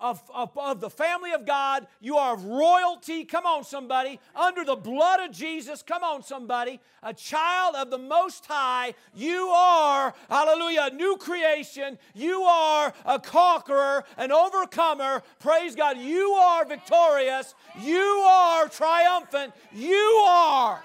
[0.00, 1.86] of, of, of, the family of God.
[2.00, 3.24] You are of royalty.
[3.24, 4.18] Come on, somebody.
[4.34, 5.80] Under the blood of Jesus.
[5.80, 6.80] Come on, somebody.
[7.04, 8.94] A child of the Most High.
[9.14, 11.96] You are, hallelujah, a new creation.
[12.14, 15.22] You are a conqueror, an overcomer.
[15.38, 15.98] Praise God.
[15.98, 17.54] You are victorious.
[17.80, 19.52] You are triumphant.
[19.72, 20.82] You are.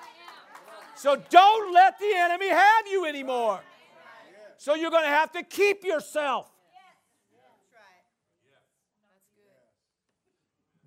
[0.95, 3.62] So don't let the enemy have you anymore.
[4.58, 6.52] So you're going to have to keep yourself.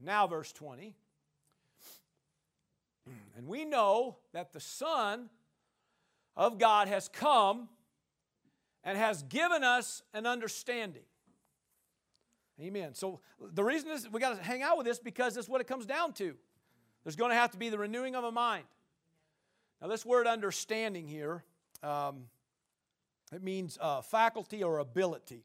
[0.02, 0.94] Now, verse 20.
[3.36, 5.30] And we know that the Son
[6.36, 7.68] of God has come
[8.84, 11.02] and has given us an understanding.
[12.60, 12.94] Amen.
[12.94, 15.66] So the reason is we got to hang out with this because that's what it
[15.66, 16.34] comes down to.
[17.04, 18.64] There's going to have to be the renewing of a mind.
[19.80, 21.44] Now, this word understanding here,
[21.82, 22.24] um,
[23.32, 25.44] it means uh, faculty or ability.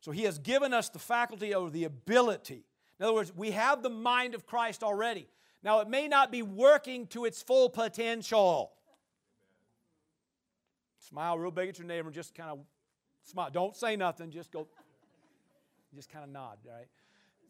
[0.00, 2.64] So he has given us the faculty or the ability.
[2.98, 5.28] In other words, we have the mind of Christ already.
[5.62, 8.72] Now, it may not be working to its full potential.
[10.98, 12.58] Smile real big at your neighbor and just kind of
[13.22, 13.50] smile.
[13.50, 14.66] Don't say nothing, just go,
[15.94, 16.86] just kind of nod, right?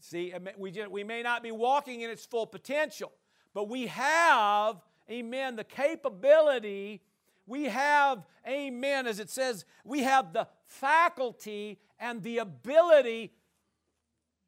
[0.00, 3.12] See, we, just, we may not be walking in its full potential,
[3.54, 4.76] but we have,
[5.10, 7.02] amen, the capability
[7.46, 13.32] we have, amen, as it says, we have the faculty and the ability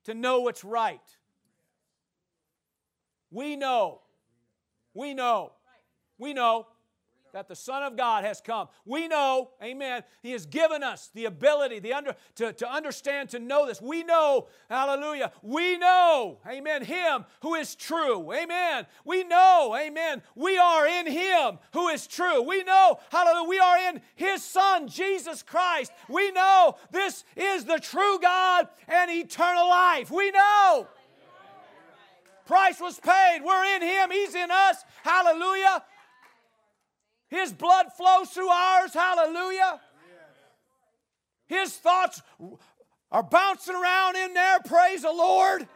[0.05, 1.01] to know what's right.
[3.31, 4.03] We know.
[4.93, 5.53] We know.
[6.19, 6.69] We know
[7.35, 8.69] that the Son of God has come.
[8.87, 13.41] We know, amen, He has given us the ability the under, to, to understand, to
[13.41, 13.83] know this.
[13.83, 18.87] We know, hallelujah, we know, amen, Him who is true, amen.
[19.05, 22.41] We know, amen, we are in Him who is true.
[22.41, 25.91] We know, hallelujah, we are in His Son, Jesus Christ.
[26.09, 30.09] We know this is the true God and eternal life.
[30.09, 30.87] We know.
[32.47, 33.41] Price was paid.
[33.45, 34.85] We're in Him, He's in us.
[35.03, 35.83] Hallelujah.
[37.35, 38.95] His blood flows through ours.
[38.95, 39.81] Hallelujah.
[41.47, 42.23] His thoughts
[43.11, 44.61] are bouncing around in there.
[44.61, 45.67] Praise the Lord.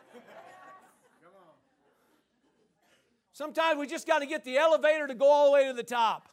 [3.33, 5.83] Sometimes we just got to get the elevator to go all the way to the
[5.83, 6.29] top.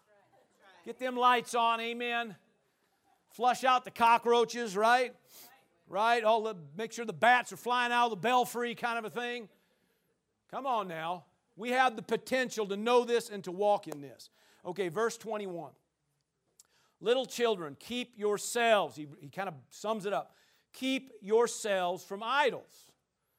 [0.86, 2.36] Get them lights on, amen.
[3.30, 5.14] Flush out the cockroaches, right?
[5.88, 6.24] Right?
[6.24, 9.10] All the make sure the bats are flying out of the belfry kind of a
[9.10, 9.50] thing.
[10.52, 11.26] Come on now.
[11.56, 14.30] We have the potential to know this and to walk in this.
[14.66, 15.72] Okay, verse 21.
[17.02, 18.96] Little children, keep yourselves.
[18.96, 20.34] He, he kind of sums it up.
[20.74, 22.92] Keep yourselves from idols.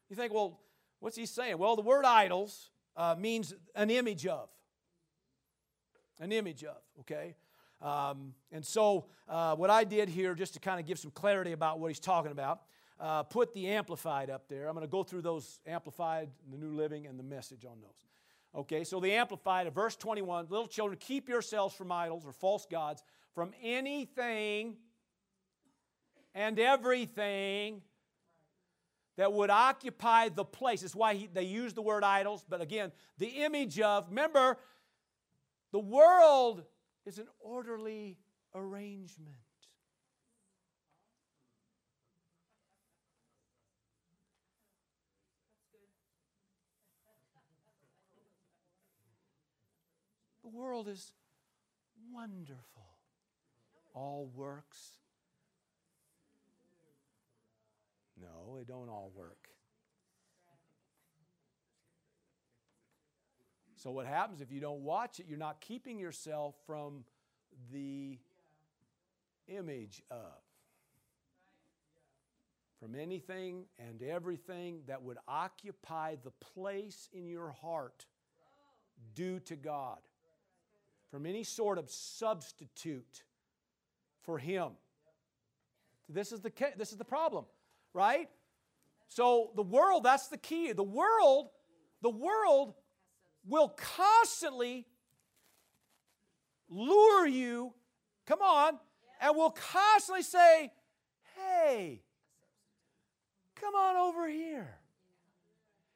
[0.08, 0.60] You think, well,
[1.00, 1.58] what's he saying?
[1.58, 4.48] Well, the word idols uh, means an image of.
[6.20, 7.34] An image of, okay?
[7.82, 11.52] Um, and so, uh, what I did here, just to kind of give some clarity
[11.52, 12.60] about what he's talking about,
[12.98, 14.68] uh, put the Amplified up there.
[14.68, 18.06] I'm going to go through those Amplified, the New Living, and the message on those.
[18.56, 23.02] Okay, so the Amplified, verse 21 Little children, keep yourselves from idols or false gods,
[23.34, 24.76] from anything
[26.34, 27.82] and everything
[29.18, 30.80] that would occupy the place.
[30.80, 32.44] That's why he, they use the word idols.
[32.48, 34.56] But again, the image of, remember,
[35.72, 36.62] the world
[37.04, 38.18] is an orderly
[38.54, 39.36] arrangement.
[50.45, 51.12] The world is
[52.12, 52.82] wonderful.
[53.94, 54.96] All works
[58.20, 59.48] No, they don't all work.
[63.76, 65.26] So, what happens if you don't watch it?
[65.28, 67.04] You're not keeping yourself from
[67.72, 68.18] the
[69.48, 70.32] image of.
[72.80, 78.06] From anything and everything that would occupy the place in your heart
[79.14, 79.98] due to God.
[81.10, 83.22] From any sort of substitute
[84.22, 84.72] for Him.
[86.08, 87.44] This is the, this is the problem
[87.96, 88.28] right?
[89.08, 90.72] So the world, that's the key.
[90.72, 91.48] The world,
[92.02, 92.74] the world
[93.48, 94.86] will constantly
[96.68, 97.72] lure you,
[98.26, 98.78] come on,
[99.20, 100.70] and will constantly say,
[101.36, 102.02] hey,
[103.54, 104.76] come on over here.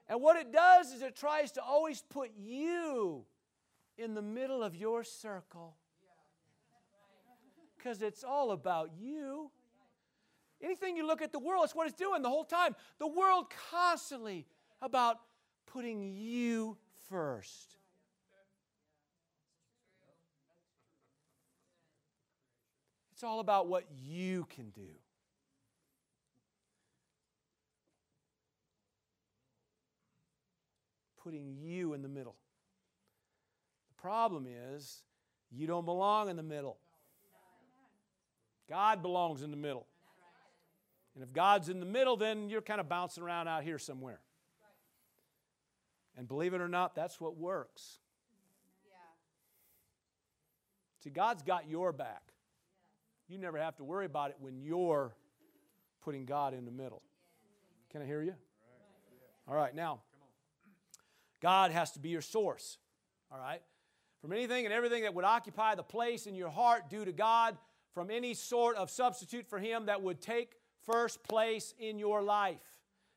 [0.09, 3.27] And what it does is it tries to always put you
[4.01, 5.77] in the middle of your circle.
[7.77, 9.51] Because it's all about you.
[10.63, 12.77] Anything you look at the world, it's what it's doing the whole time.
[12.99, 14.47] The world constantly
[14.83, 15.17] about
[15.67, 16.77] putting you
[17.09, 17.77] first.
[23.13, 24.89] It's all about what you can do.
[31.23, 32.37] Putting you in the middle.
[34.01, 35.03] Problem is,
[35.51, 36.79] you don't belong in the middle.
[38.69, 39.87] God belongs in the middle.
[41.15, 44.21] And if God's in the middle, then you're kind of bouncing around out here somewhere.
[46.17, 47.99] And believe it or not, that's what works.
[51.03, 52.23] See, God's got your back.
[53.29, 55.15] You never have to worry about it when you're
[56.03, 57.03] putting God in the middle.
[57.91, 58.35] Can I hear you?
[59.49, 60.01] All right, now,
[61.41, 62.79] God has to be your source.
[63.33, 63.63] All right?
[64.21, 67.57] From anything and everything that would occupy the place in your heart due to God,
[67.95, 70.53] from any sort of substitute for Him that would take
[70.85, 72.61] first place in your life.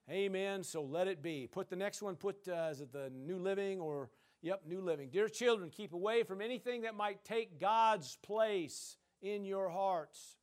[0.09, 0.63] Amen.
[0.63, 1.47] So let it be.
[1.51, 4.09] Put the next one, put, uh, is it the New Living or,
[4.41, 5.09] yep, New Living.
[5.09, 10.37] Dear children, keep away from anything that might take God's place in your hearts.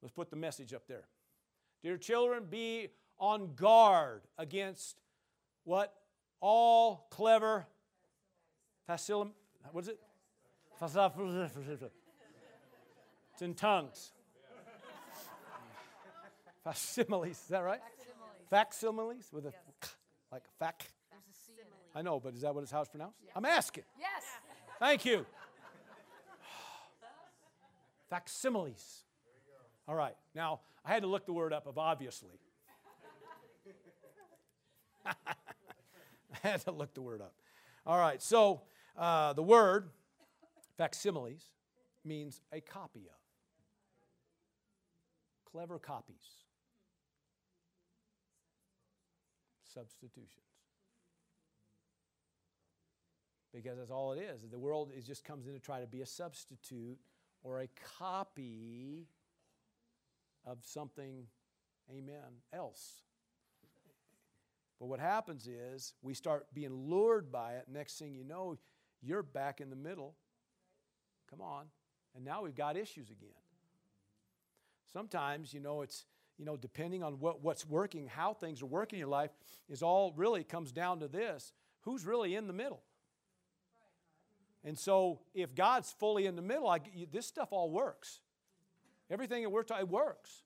[0.00, 1.04] Let's put the message up there.
[1.82, 5.00] Dear children, be on guard against
[5.64, 5.94] what?
[6.40, 7.66] All clever
[8.90, 9.30] facil
[9.72, 10.00] what is it?
[13.32, 14.12] It's in tongues.
[16.64, 17.80] Facsimiles, is that right?
[18.48, 18.48] Facsimiles.
[18.50, 19.94] Facsimiles with a yes.
[20.32, 20.86] like a fac.
[21.94, 23.18] I know, but is that what it's how it's pronounced?
[23.22, 23.32] Yes.
[23.36, 23.84] I'm asking.
[23.98, 24.24] Yes.
[24.78, 25.26] Thank you.
[28.10, 29.04] Facsimiles.
[29.86, 30.16] All right.
[30.34, 32.40] Now, I had to look the word up of obviously.
[35.06, 35.12] I
[36.42, 37.34] had to look the word up.
[37.86, 38.20] All right.
[38.20, 38.62] So,
[38.96, 39.90] uh, the word
[40.76, 41.42] facsimiles
[42.04, 43.18] means a copy of.
[45.50, 46.40] Clever copies.
[49.72, 50.44] substitutions.
[53.52, 54.42] Because that's all it is.
[54.50, 56.98] The world is just comes in to try to be a substitute
[57.42, 59.06] or a copy
[60.46, 61.26] of something,
[61.90, 63.02] amen, else.
[64.78, 67.64] But what happens is we start being lured by it.
[67.70, 68.56] Next thing you know,
[69.02, 70.14] you're back in the middle.
[71.28, 71.66] Come on.
[72.14, 73.30] And now we've got issues again.
[74.92, 76.04] Sometimes, you know, it's,
[76.36, 79.30] you know, depending on what, what's working, how things are working in your life,
[79.68, 82.82] is all really comes down to this who's really in the middle?
[84.62, 88.20] And so, if God's fully in the middle, I, this stuff all works.
[89.10, 90.42] Everything that we're talking, it works.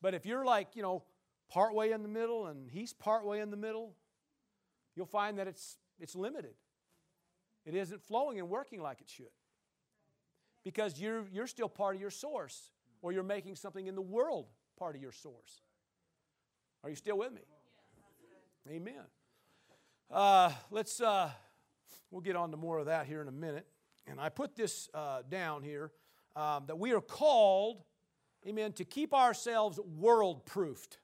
[0.00, 1.04] But if you're like, you know,
[1.48, 3.94] partway in the middle and he's partway in the middle,
[4.96, 6.54] you'll find that it's, it's limited.
[7.64, 9.26] It isn't flowing and working like it should.
[10.64, 12.70] Because you're, you're still part of your source,
[13.02, 14.46] or you're making something in the world
[14.78, 15.62] part of your source.
[16.84, 17.40] Are you still with me?
[18.70, 19.04] Amen.
[20.10, 21.30] Uh, let's, uh,
[22.10, 23.66] we'll get on to more of that here in a minute.
[24.06, 25.90] And I put this uh, down here
[26.36, 27.82] um, that we are called,
[28.46, 30.98] amen, to keep ourselves world proofed.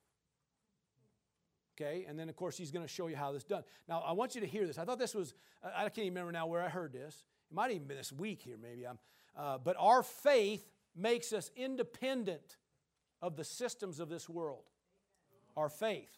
[1.81, 3.63] Okay, and then of course he's going to show you how this is done.
[3.89, 4.79] Now I want you to hear this.
[4.79, 7.25] I thought this was, I can't even remember now where I heard this.
[7.51, 8.85] It might even been this week here, maybe.
[8.85, 8.99] I'm,
[9.37, 12.57] uh, but our faith makes us independent
[13.23, 14.65] of the systems of this world.
[15.57, 16.11] Our faith.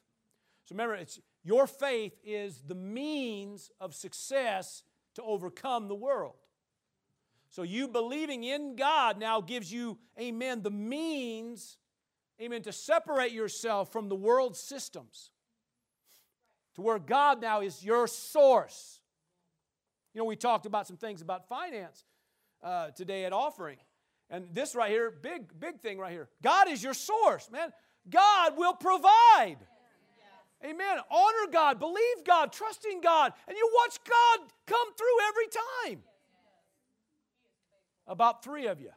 [0.65, 4.83] So remember, it's your faith is the means of success
[5.15, 6.37] to overcome the world.
[7.51, 11.77] So you believing in God now gives you, amen, the means,
[12.41, 15.31] amen, to separate yourself from the world's systems.
[16.81, 19.01] To where God now is your source.
[20.15, 22.07] You know, we talked about some things about finance
[22.63, 23.77] uh, today at offering.
[24.31, 26.31] And this right here, big, big thing right here.
[26.43, 27.69] God is your source, man.
[28.09, 29.59] God will provide.
[30.65, 30.99] Amen.
[31.11, 36.03] Honor God, believe God, trust in God, and you watch God come through every time.
[38.07, 38.93] About three of you.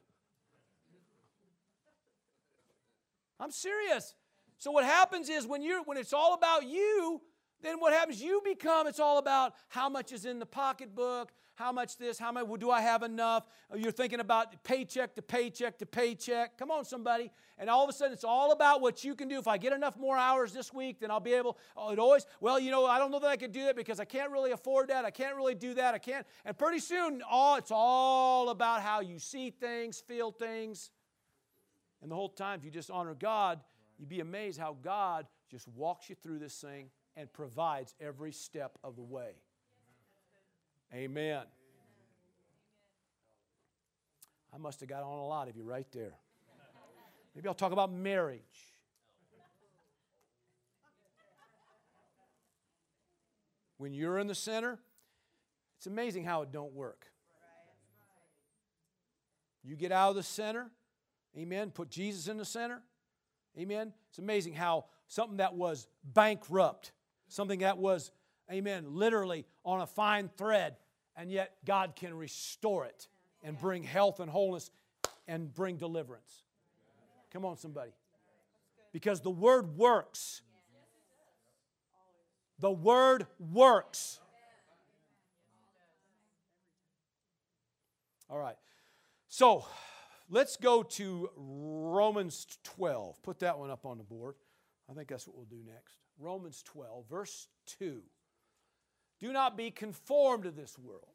[3.42, 4.16] I'm serious.
[4.58, 7.22] So what happens is when you when it's all about you,
[7.64, 8.22] then what happens?
[8.22, 12.32] You become, it's all about how much is in the pocketbook, how much this, how
[12.32, 13.46] much, well, do I have enough?
[13.72, 16.58] Oh, you're thinking about paycheck to paycheck to paycheck.
[16.58, 17.32] Come on, somebody.
[17.58, 19.38] And all of a sudden, it's all about what you can do.
[19.38, 22.26] If I get enough more hours this week, then I'll be able, oh, it always,
[22.42, 24.52] well, you know, I don't know that I could do that because I can't really
[24.52, 25.06] afford that.
[25.06, 25.94] I can't really do that.
[25.94, 26.26] I can't.
[26.44, 30.90] And pretty soon, all, it's all about how you see things, feel things.
[32.02, 33.62] And the whole time, if you just honor God,
[33.98, 38.78] you'd be amazed how God just walks you through this thing and provides every step
[38.84, 39.32] of the way.
[40.94, 41.44] Amen.
[44.54, 46.14] I must have got on a lot of you right there.
[47.36, 48.42] Maybe I'll talk about marriage.
[53.78, 54.80] When you're in the center,
[55.78, 57.08] it's amazing how it don't work.
[59.64, 60.70] You get out of the center,
[61.38, 62.82] amen, put Jesus in the center,
[63.58, 63.94] amen.
[64.10, 66.92] It's amazing how something that was bankrupt,
[67.34, 68.12] something that was,
[68.52, 70.78] amen, literally on a fine thread,
[71.16, 73.08] and yet God can restore it
[73.42, 74.70] and bring health and wholeness
[75.28, 76.44] and bring deliverance.
[77.32, 77.92] Come on, somebody.
[78.92, 80.42] Because the word works.
[82.60, 84.20] The word works.
[88.30, 88.58] All right.
[89.28, 89.66] So
[90.30, 93.24] let's go to Romans 12.
[93.24, 94.36] Put that one up on the board.
[94.90, 95.98] I think that's what we'll do next.
[96.24, 97.48] Romans 12, verse
[97.80, 98.02] 2.
[99.20, 101.08] Do not be conformed to this world.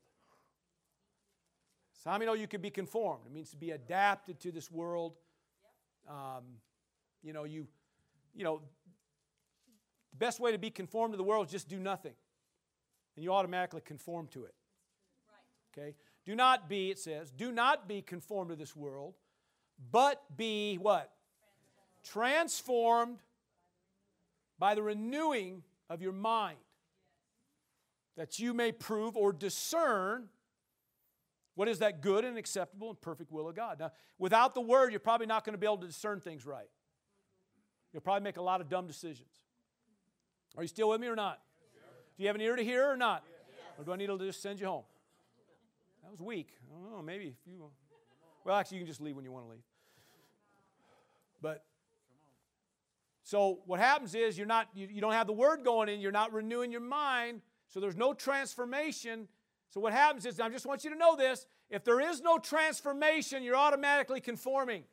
[2.02, 3.22] So, how many know you could be conformed?
[3.26, 5.14] It means to be adapted to this world.
[6.08, 6.44] Um,
[7.22, 7.66] you know, you,
[8.34, 8.60] you know,
[10.12, 12.14] the best way to be conformed to the world is just do nothing,
[13.16, 14.54] and you automatically conform to it.
[15.76, 15.94] Okay?
[16.24, 19.14] Do not be, it says, do not be conformed to this world,
[19.90, 21.10] but be what?
[22.02, 23.18] Transformed
[24.58, 26.58] by the renewing of your mind
[28.16, 30.28] that you may prove or discern
[31.54, 33.78] what is that good and acceptable and perfect will of God.
[33.80, 36.68] Now, without the word, you're probably not going to be able to discern things right.
[37.92, 39.30] You'll probably make a lot of dumb decisions.
[40.56, 41.40] Are you still with me or not?
[42.16, 43.24] Do you have an ear to hear or not?
[43.78, 44.84] Or do I need to just send you home?
[46.02, 46.48] That was weak.
[46.70, 47.70] I don't know, maybe if you.
[48.44, 49.62] Well, actually, you can just leave when you want to leave.
[51.40, 51.64] But
[53.29, 56.11] so what happens is you're not you, you don't have the word going in, you're
[56.11, 59.29] not renewing your mind, so there's no transformation.
[59.68, 62.39] So what happens is, I just want you to know this if there is no
[62.39, 64.85] transformation, you're automatically conforming.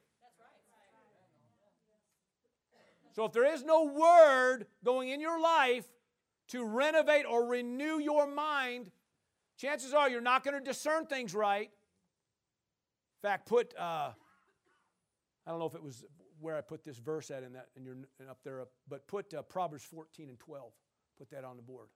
[3.13, 5.85] So if there is no word going in your life
[6.49, 8.91] to renovate or renew your mind,
[9.57, 11.69] chances are you're not going to discern things right.
[13.23, 14.09] In fact, put, uh,
[15.47, 16.03] I don't know if it was
[16.45, 17.97] where I put this verse at in that, and you're
[18.29, 20.71] up there, but put uh, Proverbs 14 and 12.
[21.17, 21.87] Put that on the board.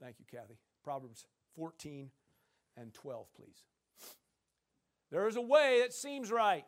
[0.00, 0.58] Thank you, Kathy.
[0.84, 2.08] Proverbs 14
[2.76, 3.64] and 12, please.
[5.10, 6.64] There is a way that seems right.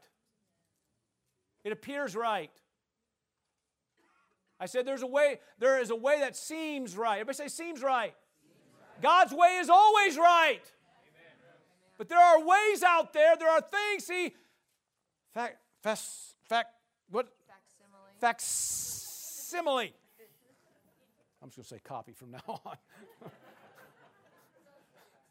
[1.63, 2.51] It appears right.
[4.59, 7.21] I said there's a way, there is a way that seems right.
[7.21, 8.15] Everybody say seems right.
[9.01, 10.61] God's way is always right.
[11.99, 14.35] But there are ways out there, there are things, see,
[15.33, 15.59] fact
[17.11, 17.29] what?
[18.21, 19.93] Facsimile.
[19.93, 19.95] Facsimile.
[21.43, 22.77] I'm just going to say copy from now on.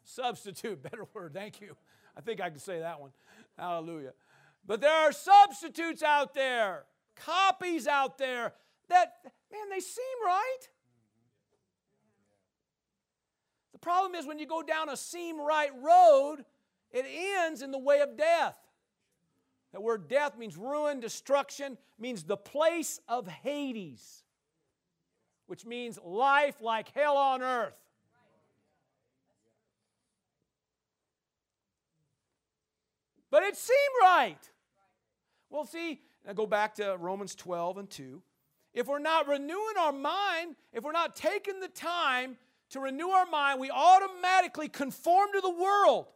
[0.04, 1.76] Substitute, better word, thank you.
[2.16, 3.10] I think I can say that one.
[3.56, 4.12] Hallelujah.
[4.66, 8.52] But there are substitutes out there, copies out there
[8.88, 9.14] that,
[9.52, 10.68] man, they seem right.
[13.72, 16.44] The problem is when you go down a seem right road,
[16.92, 18.56] it ends in the way of death.
[19.72, 24.24] That word death means ruin, destruction, means the place of Hades,
[25.46, 27.74] which means life like hell on earth.
[33.30, 34.50] But it seemed right.
[35.50, 38.22] Well, see, I go back to Romans 12 and 2.
[38.74, 42.36] If we're not renewing our mind, if we're not taking the time
[42.70, 46.06] to renew our mind, we automatically conform to the world.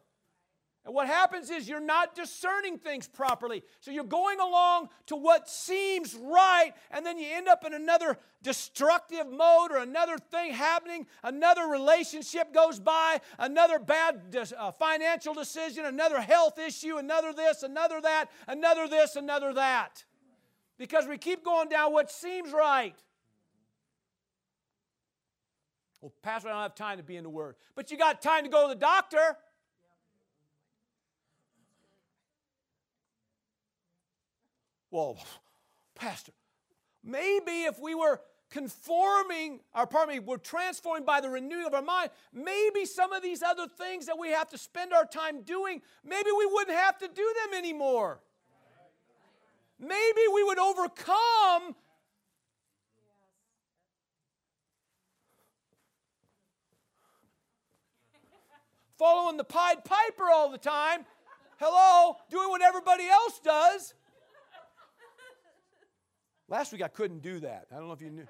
[0.84, 3.62] And what happens is you're not discerning things properly.
[3.80, 8.18] So you're going along to what seems right, and then you end up in another
[8.42, 11.06] destructive mode or another thing happening.
[11.22, 18.02] Another relationship goes by, another bad uh, financial decision, another health issue, another this, another
[18.02, 20.04] that, another this, another that.
[20.76, 22.94] Because we keep going down what seems right.
[26.02, 27.54] Well, Pastor, I don't have time to be in the Word.
[27.74, 29.38] But you got time to go to the doctor.
[34.94, 35.18] Well,
[35.96, 36.30] Pastor,
[37.02, 41.82] maybe if we were conforming, or pardon me, we're transforming by the renewing of our
[41.82, 45.82] mind, maybe some of these other things that we have to spend our time doing,
[46.04, 48.20] maybe we wouldn't have to do them anymore.
[49.80, 51.74] Maybe we would overcome
[58.96, 61.04] following the Pied Piper all the time.
[61.58, 63.94] Hello, doing what everybody else does.
[66.48, 67.66] Last week I couldn't do that.
[67.72, 68.26] I don't know if you knew.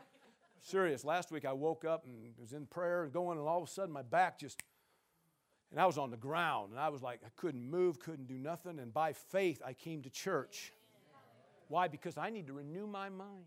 [0.63, 1.05] Serious.
[1.05, 3.71] Last week I woke up and was in prayer and going, and all of a
[3.71, 4.63] sudden my back just,
[5.71, 8.39] and I was on the ground, and I was like, I couldn't move, couldn't do
[8.39, 8.79] nothing.
[8.79, 10.73] And by faith I came to church.
[11.69, 11.89] Why?
[11.89, 13.45] Because I need to renew my mind.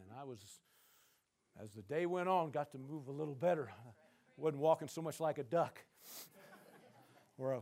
[0.00, 0.38] And I was,
[1.62, 3.70] as the day went on, got to move a little better.
[3.70, 3.90] I
[4.36, 5.78] wasn't walking so much like a duck
[7.38, 7.60] or a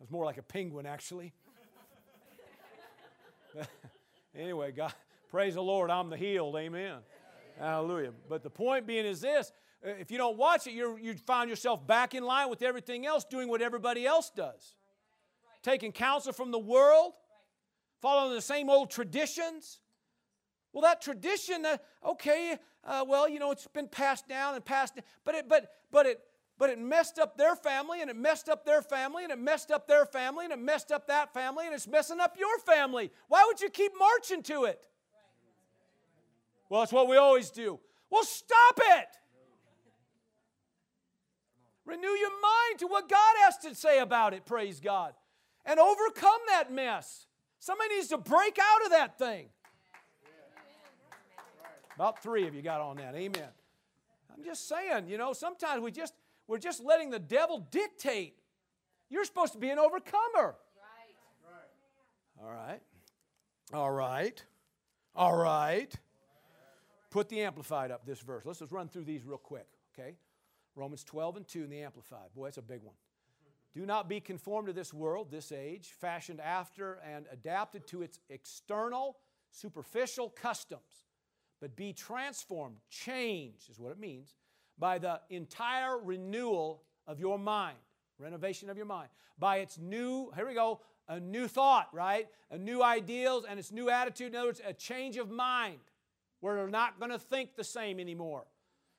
[0.00, 1.34] I was more like a penguin, actually.
[4.34, 4.94] anyway, God,
[5.30, 6.56] praise the Lord, I'm the healed.
[6.56, 6.96] Amen.
[7.58, 8.12] Hallelujah.
[8.26, 11.86] But the point being is this if you don't watch it, you you find yourself
[11.86, 14.74] back in line with everything else, doing what everybody else does.
[15.62, 17.12] Taking counsel from the world,
[18.00, 19.80] following the same old traditions.
[20.72, 21.76] Well, that tradition, uh,
[22.06, 26.06] okay, uh, well, you know, it's been passed down and passed but it, but, but
[26.06, 26.20] it,
[26.60, 29.70] but it messed up their family and it messed up their family and it messed
[29.70, 33.10] up their family and it messed up that family and it's messing up your family.
[33.28, 34.78] Why would you keep marching to it?
[36.68, 37.80] Well, it's what we always do.
[38.10, 39.08] Well, stop it.
[41.86, 45.14] Renew your mind to what God has to say about it, praise God,
[45.64, 47.26] and overcome that mess.
[47.58, 49.46] Somebody needs to break out of that thing.
[51.94, 53.14] About three of you got on that.
[53.14, 53.48] Amen.
[54.36, 56.12] I'm just saying, you know, sometimes we just
[56.50, 58.34] we're just letting the devil dictate.
[59.08, 60.56] You're supposed to be an overcomer.
[62.42, 62.42] Right.
[62.42, 62.80] All right.
[63.72, 64.44] All right.
[65.14, 65.94] All right.
[67.10, 68.44] Put the Amplified up, this verse.
[68.44, 70.16] Let's just run through these real quick, okay?
[70.74, 72.34] Romans 12 and 2 in the Amplified.
[72.34, 72.96] Boy, that's a big one.
[73.72, 78.18] Do not be conformed to this world, this age, fashioned after and adapted to its
[78.28, 79.18] external,
[79.52, 81.06] superficial customs,
[81.60, 84.34] but be transformed, changed is what it means,
[84.80, 87.76] by the entire renewal of your mind,
[88.18, 92.28] renovation of your mind, by its new, here we go, a new thought, right?
[92.50, 94.32] A new ideals and its new attitude.
[94.32, 95.78] In other words, a change of mind.
[96.40, 98.46] We're not going to think the same anymore.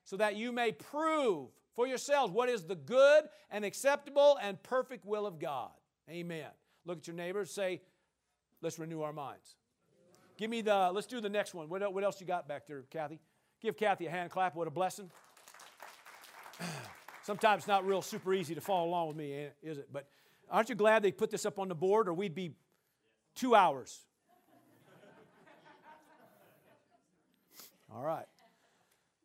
[0.04, 5.06] So that you may prove for yourselves what is the good and acceptable and perfect
[5.06, 5.72] will of God.
[6.10, 6.48] Amen.
[6.86, 7.82] Look at your neighbors, say,
[8.62, 9.56] let's renew our minds.
[10.38, 11.70] Give me the, let's do the next one.
[11.70, 13.20] What, what else you got back there, Kathy?
[13.62, 14.56] Give Kathy a hand clap.
[14.56, 15.12] What a blessing.
[17.24, 19.90] Sometimes it's not real super easy to follow along with me, eh, is it?
[19.92, 20.08] But
[20.50, 22.56] aren't you glad they put this up on the board or we'd be
[23.36, 24.00] two hours?
[27.94, 28.26] All right.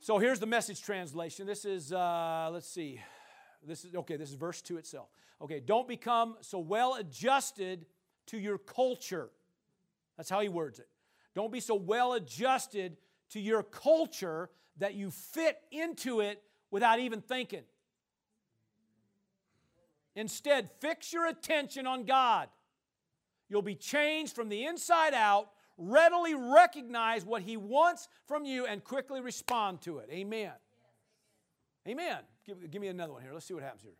[0.01, 1.47] So here's the message translation.
[1.47, 3.01] This is, uh, let's see.
[3.66, 5.09] This is, okay, this is verse 2 itself.
[5.41, 7.87] Okay, don't become so well adjusted
[8.26, 9.30] to your culture.
[10.16, 10.89] That's how he words it.
[11.34, 12.97] Don't be so well adjusted
[13.30, 16.43] to your culture that you fit into it
[16.77, 17.62] without even thinking.
[20.14, 22.51] Instead, fix your attention on God.
[23.49, 25.49] You'll be changed from the inside out,
[25.79, 30.11] readily recognize what He wants from you, and quickly respond to it.
[30.12, 30.53] Amen.
[31.89, 32.18] Amen.
[32.45, 33.33] Give, give me another one here.
[33.33, 33.95] Let's see what happens here.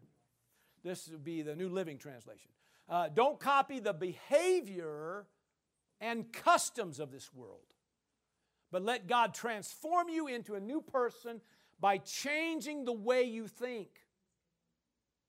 [0.85, 2.51] This would be the New Living Translation.
[2.91, 5.25] Uh, don't copy the behavior
[5.99, 7.73] and customs of this world,
[8.71, 11.41] but let God transform you into a new person
[11.81, 13.89] by changing the way you think.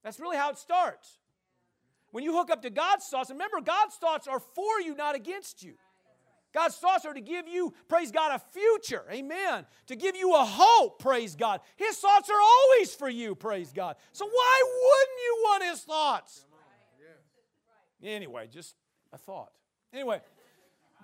[0.03, 1.19] That's really how it starts.
[2.11, 5.63] When you hook up to God's thoughts, remember, God's thoughts are for you, not against
[5.63, 5.73] you.
[6.53, 9.03] God's thoughts are to give you, praise God, a future.
[9.11, 9.65] Amen.
[9.87, 11.59] To give you a hope, praise God.
[11.75, 13.97] His thoughts are always for you, praise God.
[14.13, 16.45] So why wouldn't you want His thoughts?
[18.01, 18.75] Anyway, just
[19.11, 19.51] a thought.
[19.93, 20.21] Anyway,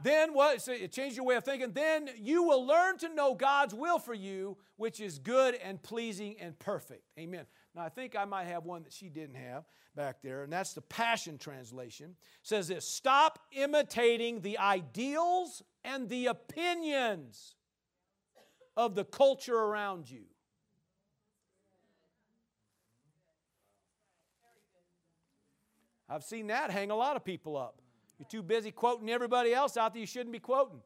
[0.02, 0.62] then what?
[0.62, 1.72] So it changed your way of thinking.
[1.72, 6.36] Then you will learn to know God's will for you, which is good and pleasing
[6.40, 7.04] and perfect.
[7.20, 7.46] Amen.
[7.76, 9.66] Now, I think I might have one that she didn't have
[9.96, 12.12] back there, and that's the Passion Translation.
[12.12, 17.56] It says this Stop imitating the ideals and the opinions
[18.76, 20.24] of the culture around you.
[26.10, 27.83] I've seen that hang a lot of people up.
[28.20, 30.82] You're too busy quoting everybody else out there you shouldn't be quoting.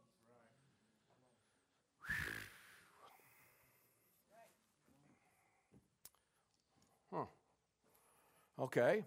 [8.60, 9.04] Okay.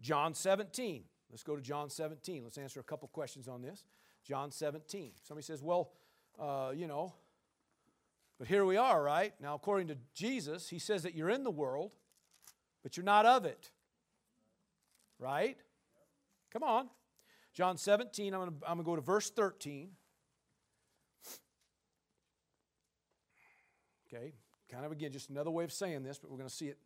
[0.00, 1.04] John 17.
[1.30, 2.44] Let's go to John 17.
[2.44, 3.84] Let's answer a couple questions on this.
[4.24, 5.12] John 17.
[5.22, 5.92] Somebody says, well,
[6.38, 7.14] uh, you know,
[8.38, 9.34] but here we are, right?
[9.40, 11.92] Now, according to Jesus, he says that you're in the world,
[12.82, 13.70] but you're not of it.
[15.18, 15.58] Right?
[16.50, 16.88] Come on.
[17.52, 19.90] John 17, I'm going to, go to verse 13.
[24.12, 24.32] Okay,
[24.70, 26.78] kind of again, just another way of saying this, but we're going to see it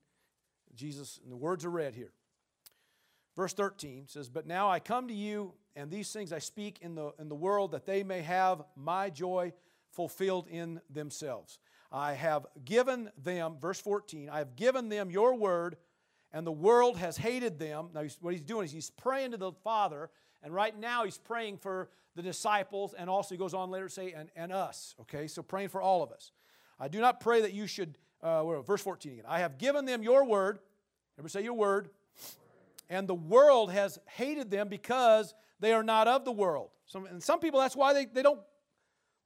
[0.75, 2.12] Jesus, and the words are read here.
[3.37, 6.95] Verse 13 says, But now I come to you, and these things I speak in
[6.95, 9.53] the, in the world, that they may have my joy
[9.91, 11.59] fulfilled in themselves.
[11.91, 15.77] I have given them, verse 14, I have given them your word,
[16.33, 17.91] and the world has hated them.
[17.95, 20.11] Now, what he's doing is he's praying to the Father,
[20.45, 23.92] and right now he's praying for the disciples, and also he goes on later to
[23.92, 24.95] say, and, and us.
[25.01, 26.30] Okay, so praying for all of us.
[26.78, 29.24] I do not pray that you should uh, verse 14 again.
[29.26, 30.59] I have given them your word.
[31.18, 31.90] Ever say your word?
[32.88, 36.70] And the world has hated them because they are not of the world.
[36.86, 38.40] Some, and some people, that's why they, they don't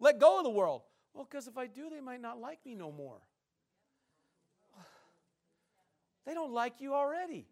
[0.00, 0.82] let go of the world.
[1.14, 3.18] Well, because if I do, they might not like me no more.
[6.26, 7.46] They don't like you already.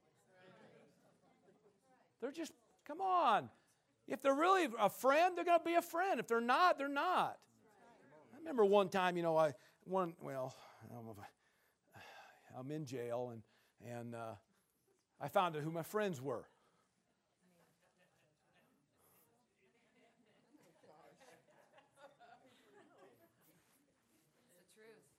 [2.20, 2.52] They're just,
[2.86, 3.50] come on.
[4.08, 6.20] If they're really a friend, they're going to be a friend.
[6.20, 7.38] If they're not, they're not.
[8.32, 9.52] I remember one time, you know, I,
[9.84, 10.54] one, well,
[12.58, 13.42] I'm in jail, and,
[13.92, 14.34] and uh,
[15.20, 16.46] I found out who my friends were.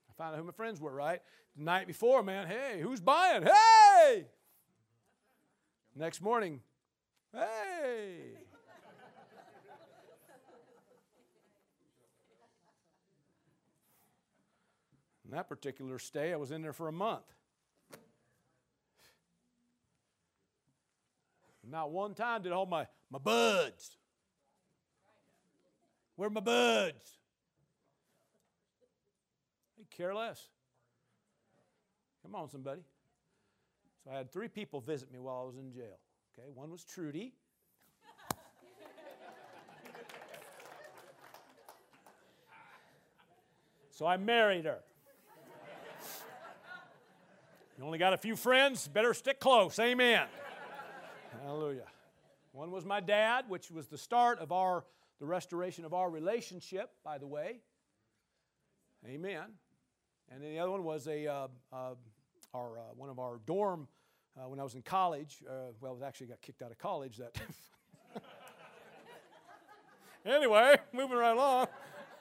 [0.09, 1.21] I found out who my friends were, right?
[1.57, 3.43] The night before, man, hey, who's buying?
[3.43, 4.25] Hey!
[5.95, 6.61] Next morning,
[7.33, 8.37] hey!
[15.25, 17.25] In that particular stay, I was in there for a month.
[21.69, 23.97] Not one time did all my, my buds.
[26.15, 27.17] Where my buds?
[29.77, 30.41] They care less.
[32.23, 32.81] Come on, somebody.
[34.03, 35.99] So I had three people visit me while I was in jail.
[36.39, 37.33] Okay, one was Trudy.
[43.89, 44.77] so I married her.
[47.77, 49.79] You only got a few friends, better stick close.
[49.79, 50.27] Amen.
[51.43, 51.85] Hallelujah.
[52.51, 54.83] One was my dad, which was the start of our
[55.19, 57.61] the restoration of our relationship, by the way.
[59.07, 59.53] Amen.
[60.29, 61.95] And then the other one was a uh, uh,
[62.53, 63.87] our uh, one of our dorm
[64.37, 65.37] uh, when I was in college.
[65.49, 67.17] Uh, well, I actually got kicked out of college.
[67.17, 67.35] That.
[70.25, 71.67] anyway, moving right along.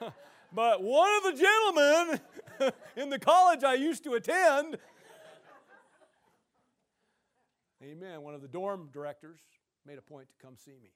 [0.53, 4.77] but one of the gentlemen in the college I used to attend
[7.83, 8.21] Amen.
[8.21, 9.39] One of the dorm directors
[9.85, 10.89] made a point to come see me.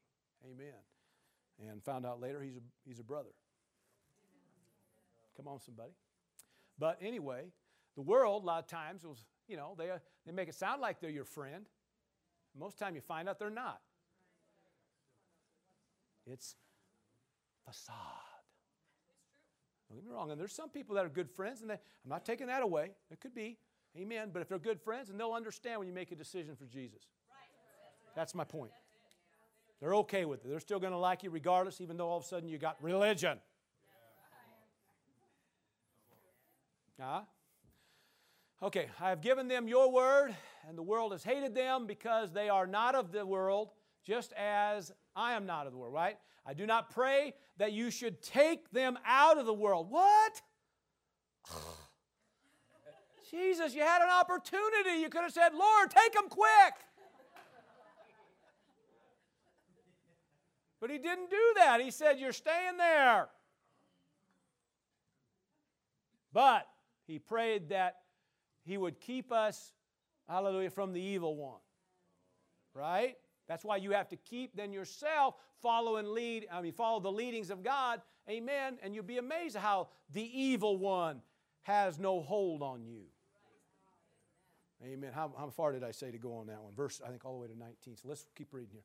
[0.52, 0.74] Amen.
[1.70, 3.30] And found out later he's a, he's a brother.
[5.38, 5.92] Come on, somebody.
[6.80, 7.46] But anyway,
[7.96, 10.82] the world, a lot of times, was, you know, they, uh, they make it sound
[10.82, 11.66] like they're your friend.
[12.58, 13.82] Most time you find out they're not.
[16.26, 16.56] It's
[17.66, 17.96] facade.
[19.90, 20.32] Don't get me wrong.
[20.32, 22.92] And there's some people that are good friends, and they, I'm not taking that away.
[23.10, 23.58] It could be.
[23.98, 24.30] Amen.
[24.32, 27.04] But if they're good friends, and they'll understand when you make a decision for Jesus.
[28.16, 28.72] That's my point.
[29.80, 30.50] They're okay with it.
[30.50, 32.78] They're still going to like you regardless, even though all of a sudden you got
[32.82, 33.40] religion.
[37.00, 37.22] Huh?
[38.64, 40.36] Okay, I have given them your word,
[40.70, 43.72] and the world has hated them because they are not of the world,
[44.06, 46.18] just as I am not of the world, right?
[46.46, 49.90] I do not pray that you should take them out of the world.
[49.90, 50.42] What?
[53.32, 55.02] Jesus, you had an opportunity.
[55.02, 56.74] You could have said, Lord, take them quick.
[60.80, 61.80] But he didn't do that.
[61.82, 63.30] He said, You're staying there.
[66.34, 66.68] But
[67.08, 68.01] he prayed that
[68.64, 69.74] he would keep us,
[70.28, 71.60] hallelujah, from the evil one.
[72.74, 73.18] Right?
[73.48, 77.12] That's why you have to keep then yourself follow and lead, I mean, follow the
[77.12, 78.02] leadings of God.
[78.30, 78.78] Amen.
[78.82, 81.22] And you'll be amazed how the evil one
[81.64, 83.04] has no hold on you.
[84.84, 85.12] Amen.
[85.14, 86.74] How, how far did I say to go on that one?
[86.74, 87.98] Verse, I think, all the way to 19.
[87.98, 88.84] So let's keep reading here.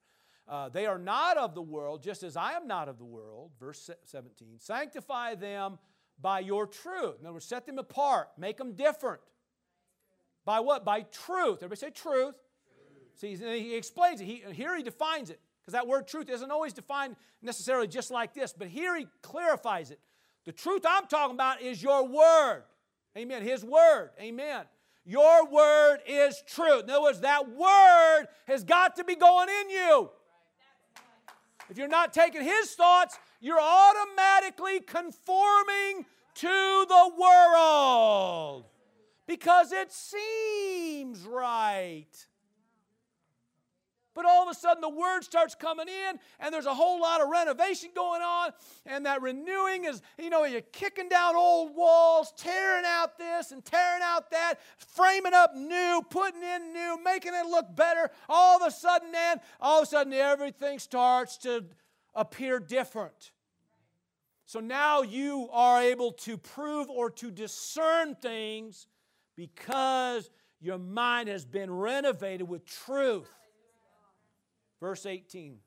[0.49, 3.51] Uh, they are not of the world, just as I am not of the world.
[3.59, 4.59] Verse 17.
[4.59, 5.79] Sanctify them
[6.21, 7.17] by your truth.
[7.21, 9.21] In other words, set them apart, make them different.
[10.47, 10.85] By what?
[10.85, 11.59] By truth.
[11.59, 12.35] Everybody say truth.
[13.19, 13.37] truth.
[13.37, 14.25] See, he explains it.
[14.25, 18.33] He, here he defines it, because that word truth isn't always defined necessarily just like
[18.33, 19.99] this, but here he clarifies it.
[20.45, 22.63] The truth I'm talking about is your word.
[23.19, 23.43] Amen.
[23.43, 24.11] His word.
[24.21, 24.65] Amen.
[25.05, 26.85] Your word is truth.
[26.85, 30.11] In other words, that word has got to be going in you.
[31.69, 38.67] If you're not taking his thoughts, you're automatically conforming to the world
[39.27, 42.07] because it seems right.
[44.17, 47.21] But all of a sudden, the word starts coming in, and there's a whole lot
[47.21, 48.53] of renovation going on,
[48.87, 53.63] and that renewing is, you know, you're kicking down old walls, tearing out this and
[53.63, 58.11] tearing out that, framing up new, putting in new, making it look better.
[58.27, 61.67] All of a sudden, then, all of a sudden, everything starts to
[62.15, 63.33] appear different.
[64.47, 68.87] So now you are able to prove or to discern things
[69.37, 70.31] because
[70.61, 73.29] your mind has been renovated with truth.
[74.81, 75.59] Verse 18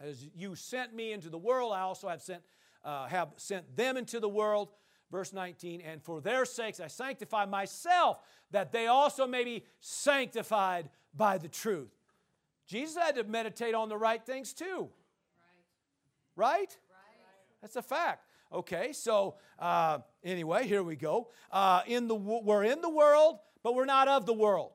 [0.00, 2.42] As you sent me into the world, I also have sent,
[2.84, 4.70] uh, have sent them into the world.
[5.10, 8.18] Verse 19, and for their sakes I sanctify myself,
[8.50, 11.88] that they also may be sanctified by the truth.
[12.66, 14.90] Jesus had to meditate on the right things too.
[16.36, 16.76] Right?
[16.76, 16.76] right?
[17.62, 18.27] That's a fact.
[18.52, 21.28] Okay, so uh, anyway, here we go.
[21.52, 24.72] Uh, in the, we're in the world, but we're not of the world.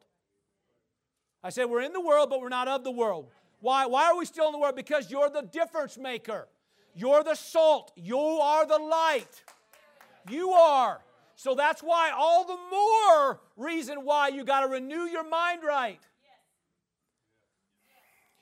[1.44, 3.30] I said we're in the world, but we're not of the world.
[3.60, 3.86] Why?
[3.86, 4.76] Why are we still in the world?
[4.76, 6.48] Because you're the difference maker.
[6.96, 7.92] You're the salt.
[7.96, 9.44] You are the light.
[10.30, 11.02] You are.
[11.36, 16.00] So that's why all the more reason why you got to renew your mind right.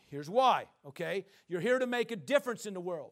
[0.07, 1.25] Here's why, okay?
[1.47, 3.11] You're here to make a difference in the world.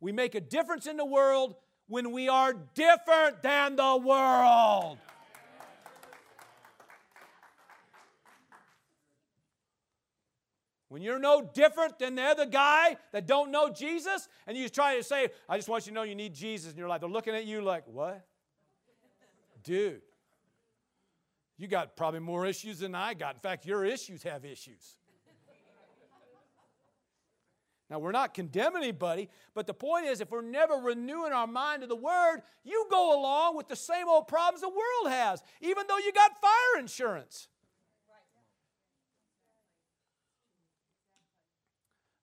[0.00, 1.54] We make a difference in the world
[1.86, 4.98] when we are different than the world.
[10.88, 14.96] When you're no different than the other guy that don't know Jesus, and you try
[14.96, 17.08] to say, I just want you to know you need Jesus, in your life, they're
[17.08, 18.26] looking at you like, what?
[19.62, 20.00] Dude,
[21.58, 23.34] you got probably more issues than I got.
[23.34, 24.96] In fact, your issues have issues.
[27.90, 31.82] Now, we're not condemning anybody, but the point is, if we're never renewing our mind
[31.82, 35.84] to the Word, you go along with the same old problems the world has, even
[35.88, 37.48] though you got fire insurance.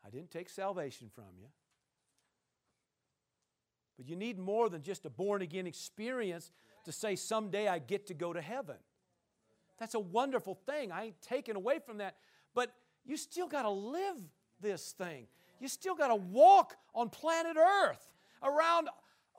[0.05, 1.47] I didn't take salvation from you.
[3.97, 6.49] But you need more than just a born again experience
[6.85, 8.77] to say, someday I get to go to heaven.
[9.79, 10.93] That's a wonderful thing.
[10.93, 12.15] I ain't taken away from that.
[12.55, 14.15] But you still got to live
[14.61, 15.27] this thing
[15.59, 18.09] you still got to walk on planet Earth
[18.43, 18.89] around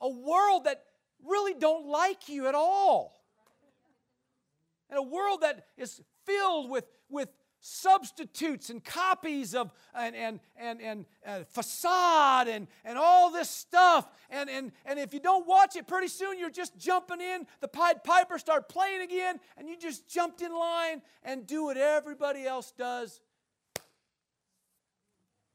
[0.01, 0.83] a world that
[1.25, 3.21] really don't like you at all.
[4.89, 7.29] And a world that is filled with, with
[7.61, 14.09] substitutes and copies of and and and, and uh, facade and and all this stuff.
[14.29, 17.45] And and and if you don't watch it pretty soon you're just jumping in.
[17.59, 21.77] The pied piper start playing again and you just jumped in line and do what
[21.77, 23.19] everybody else does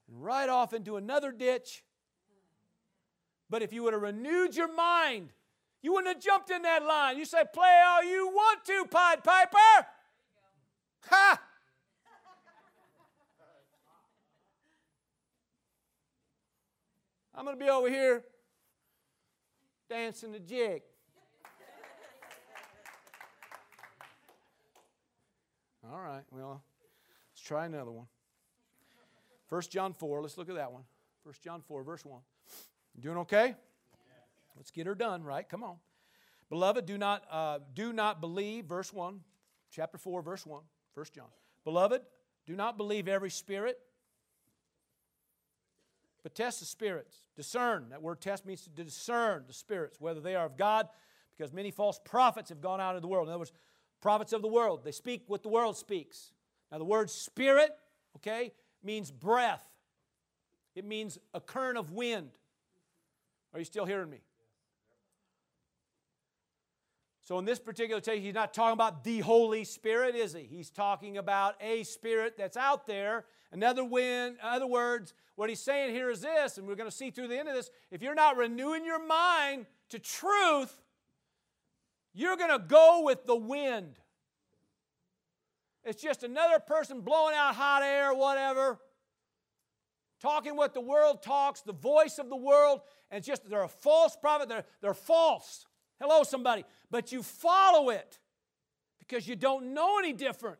[0.09, 1.84] and right off into another ditch.
[3.50, 5.30] But if you would have renewed your mind,
[5.84, 7.18] You wouldn't have jumped in that line.
[7.18, 9.86] You say, play all you want to, Pied Piper.
[11.11, 11.42] Ha!
[17.34, 18.24] I'm going to be over here
[19.90, 20.80] dancing the jig.
[25.92, 26.64] All right, well,
[27.30, 28.07] let's try another one.
[29.49, 30.82] 1 John 4, let's look at that one.
[31.24, 32.20] 1 John 4, verse 1.
[32.97, 33.55] You doing okay?
[34.57, 35.49] Let's get her done, right?
[35.49, 35.76] Come on.
[36.49, 39.20] Beloved, do not, uh, do not believe, verse 1,
[39.70, 40.62] chapter 4, verse 1,
[40.95, 41.26] 1 John.
[41.64, 42.03] Beloved,
[42.47, 43.78] do not believe every spirit,
[46.22, 47.16] but test the spirits.
[47.36, 47.88] Discern.
[47.90, 50.88] That word test means to discern the spirits, whether they are of God,
[51.36, 53.28] because many false prophets have gone out into the world.
[53.28, 53.53] In other words,
[54.01, 54.84] prophets of the world.
[54.84, 56.32] They speak what the world speaks.
[56.70, 57.70] Now, the word spirit,
[58.16, 58.53] okay,
[58.85, 59.64] means breath,
[60.74, 62.30] it means a current of wind.
[63.53, 64.20] Are you still hearing me?
[67.22, 70.43] So, in this particular case, he's not talking about the Holy Spirit, is he?
[70.43, 73.24] He's talking about a spirit that's out there.
[73.51, 76.95] Another wind, in other words, what he's saying here is this, and we're going to
[76.95, 80.82] see through the end of this if you're not renewing your mind to truth,
[82.12, 83.99] you're going to go with the wind.
[85.85, 88.78] It's just another person blowing out hot air, whatever,
[90.20, 92.80] talking what the world talks, the voice of the world,
[93.11, 95.66] and it's just they're a false prophet, they're, they're false.
[96.01, 96.64] Hello, somebody.
[96.91, 98.18] But you follow it
[98.99, 100.59] because you don't know any different.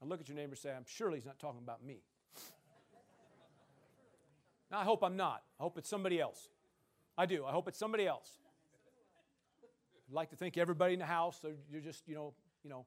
[0.00, 2.02] Now look at your neighbor and say, I'm surely he's not talking about me.
[4.70, 5.42] now, I hope I'm not.
[5.60, 6.48] I hope it's somebody else.
[7.16, 7.44] I do.
[7.44, 8.38] I hope it's somebody else.
[10.08, 12.34] I'd like to thank everybody in the house, so you're just, you know,
[12.64, 12.86] you know,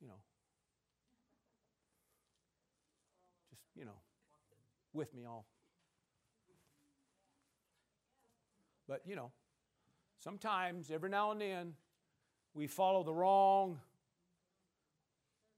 [0.00, 0.14] you know,
[3.50, 4.00] just, you know,
[4.92, 5.46] with me all
[8.88, 9.30] But, you know,
[10.18, 11.74] sometimes, every now and then,
[12.54, 13.78] we follow the wrong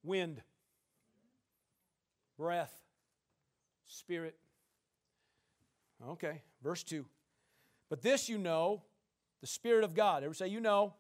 [0.03, 0.43] wind,
[2.37, 2.75] breath,
[3.87, 4.37] spirit.
[6.09, 7.05] Okay, verse 2.
[7.89, 8.83] But this you know,
[9.41, 10.25] the Spirit of God.
[10.25, 10.95] Ever say, you know?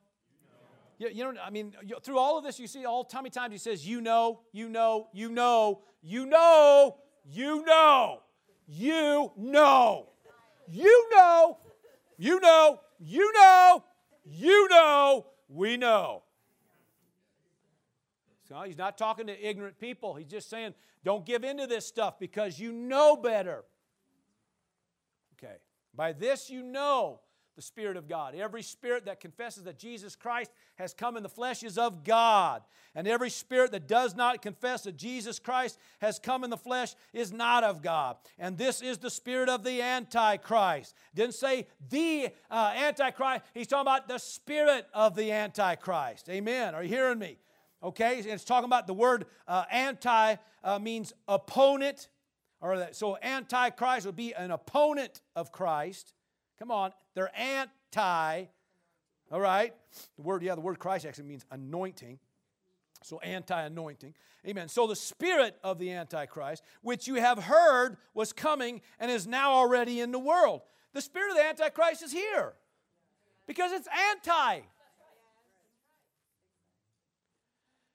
[0.98, 3.52] You know, you know I mean, through all of this, you see all many times
[3.52, 8.22] he says, you know, you know, you know, you know, you know,
[8.66, 10.08] you know,
[10.68, 11.58] you know,
[12.18, 13.84] you know, you know,
[14.24, 16.22] you know, we know.
[18.48, 20.14] So he's not talking to ignorant people.
[20.14, 20.74] He's just saying,
[21.04, 23.64] don't give in to this stuff because you know better.
[25.38, 25.54] Okay.
[25.94, 27.20] By this you know
[27.60, 28.34] the Spirit of God.
[28.34, 32.62] Every spirit that confesses that Jesus Christ has come in the flesh is of God.
[32.94, 36.94] And every spirit that does not confess that Jesus Christ has come in the flesh
[37.12, 38.16] is not of God.
[38.38, 40.94] And this is the spirit of the Antichrist.
[41.14, 46.30] Didn't say the uh, Antichrist, he's talking about the spirit of the Antichrist.
[46.30, 46.74] Amen.
[46.74, 47.36] Are you hearing me?
[47.82, 52.08] Okay, it's talking about the word uh, anti uh, means opponent,
[52.62, 56.14] or that, so antichrist would be an opponent of Christ.
[56.60, 58.44] Come on, they're anti.
[59.32, 59.74] All right?
[60.16, 62.18] The word, yeah, the word Christ actually means anointing.
[63.02, 64.14] So anti anointing.
[64.46, 64.68] Amen.
[64.68, 69.52] So the spirit of the Antichrist, which you have heard was coming and is now
[69.52, 70.60] already in the world.
[70.92, 72.54] The spirit of the Antichrist is here
[73.46, 74.60] because it's anti.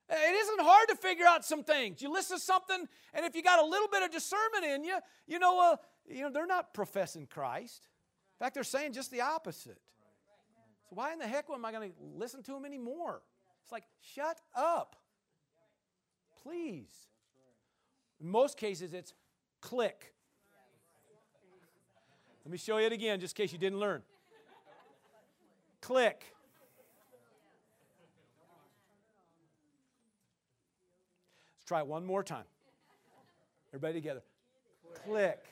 [0.07, 2.01] It isn't hard to figure out some things.
[2.01, 4.97] You listen to something, and if you got a little bit of discernment in you,
[5.27, 7.87] you know, uh, you know they're not professing Christ.
[8.39, 9.79] In fact, they're saying just the opposite.
[10.89, 13.21] So why in the heck am I going to listen to them anymore?
[13.63, 14.97] It's like, shut up.
[16.43, 17.07] Please.
[18.21, 19.13] In most cases, it's
[19.61, 20.13] click.
[22.43, 24.03] Let me show you it again, just in case you didn't learn.
[25.81, 26.25] Click.
[31.55, 32.45] Let's try it one more time.
[33.69, 34.21] Everybody together.
[35.05, 35.43] Click.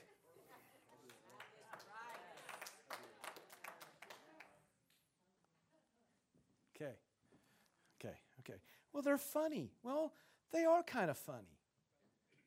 [8.94, 9.72] Well, they're funny.
[9.82, 10.14] Well,
[10.52, 11.58] they are kind of funny.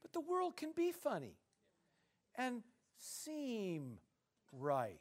[0.00, 1.34] But the world can be funny
[2.36, 2.62] and
[2.96, 3.98] seem
[4.52, 5.00] right.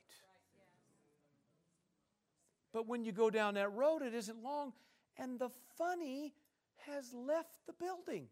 [2.74, 4.74] But when you go down that road, it isn't long,
[5.18, 6.34] and the funny
[6.88, 8.28] has left the building.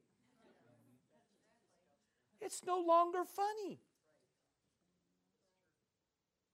[2.42, 3.80] It's no longer funny.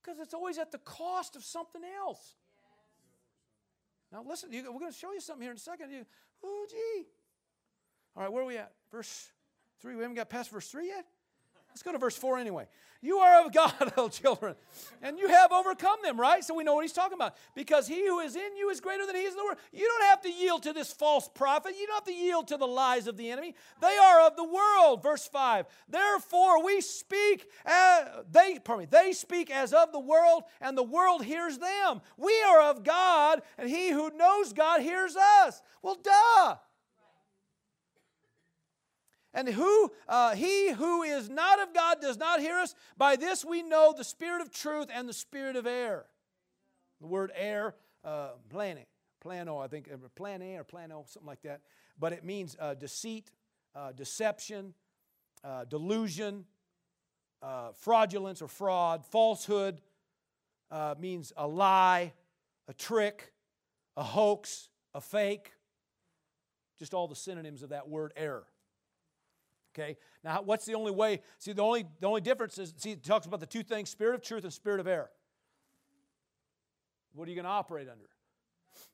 [0.01, 2.36] Because it's always at the cost of something else.
[4.12, 6.05] Now, listen, we're going to show you something here in a second.
[6.43, 7.05] Oh, gee.
[8.15, 8.71] All right, where are we at?
[8.91, 9.29] Verse
[9.81, 9.95] 3.
[9.95, 11.05] We haven't got past verse 3 yet?
[11.70, 12.67] Let's go to verse 4 anyway.
[13.01, 14.55] You are of God, little children,
[15.01, 16.43] and you have overcome them, right?
[16.43, 17.36] So we know what he's talking about.
[17.55, 19.57] Because he who is in you is greater than he is in the world.
[19.72, 21.76] You don't have to yield to this false prophet.
[21.80, 23.55] You don't have to yield to the lies of the enemy.
[23.82, 25.01] They are of the world.
[25.01, 25.65] Verse 5.
[25.88, 30.84] Therefore we speak, as, they, pardon me, they speak as of the world, and the
[30.84, 32.01] world hears them.
[32.17, 35.61] We are of God, and he who knows God hears us.
[35.82, 36.57] Well, duh.
[39.34, 42.73] And who uh, he who is not of God does not hear us.
[42.97, 46.07] By this we know the spirit of truth and the spirit of error.
[46.99, 48.80] The word error, uh, plane,
[49.21, 51.61] plano, I think, uh, plane or plano, something like that.
[51.99, 53.32] But it means uh, deceit,
[53.75, 54.73] uh, deception,
[55.43, 56.45] uh, delusion,
[57.41, 59.82] uh, fraudulence or fraud, falsehood
[60.97, 62.13] means a lie,
[62.67, 63.32] a trick,
[63.95, 65.51] a hoax, a fake.
[66.80, 68.45] Just all the synonyms of that word error.
[69.80, 69.97] Okay.
[70.23, 71.21] Now, what's the only way?
[71.38, 74.15] See, the only the only difference is see, it talks about the two things: spirit
[74.15, 75.09] of truth and spirit of error.
[77.13, 78.09] What are you going to operate under?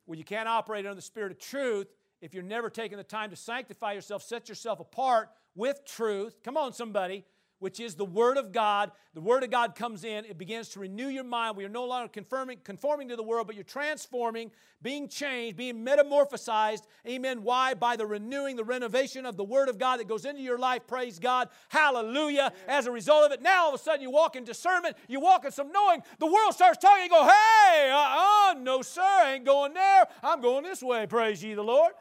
[0.05, 1.87] Well, you can't operate under the spirit of truth
[2.21, 6.41] if you're never taking the time to sanctify yourself, set yourself apart with truth.
[6.43, 7.25] Come on, somebody
[7.65, 8.91] which is the Word of God.
[9.15, 11.57] The Word of God comes in, it begins to renew your mind.
[11.57, 14.51] We are no longer conforming, conforming to the world, but you're transforming,
[14.83, 16.83] being changed, being metamorphosized.
[17.07, 17.41] Amen.
[17.41, 17.73] Why?
[17.73, 20.85] By the renewing, the renovation of the Word of God that goes into your life.
[20.85, 21.49] Praise God.
[21.69, 22.53] Hallelujah.
[22.67, 25.19] As a result of it, now all of a sudden you walk in discernment, you
[25.19, 26.03] walk in some knowing.
[26.19, 30.05] The world starts talking, you go, hey, uh uh, no, sir, I ain't going there.
[30.21, 31.07] I'm going this way.
[31.07, 31.93] Praise ye the Lord.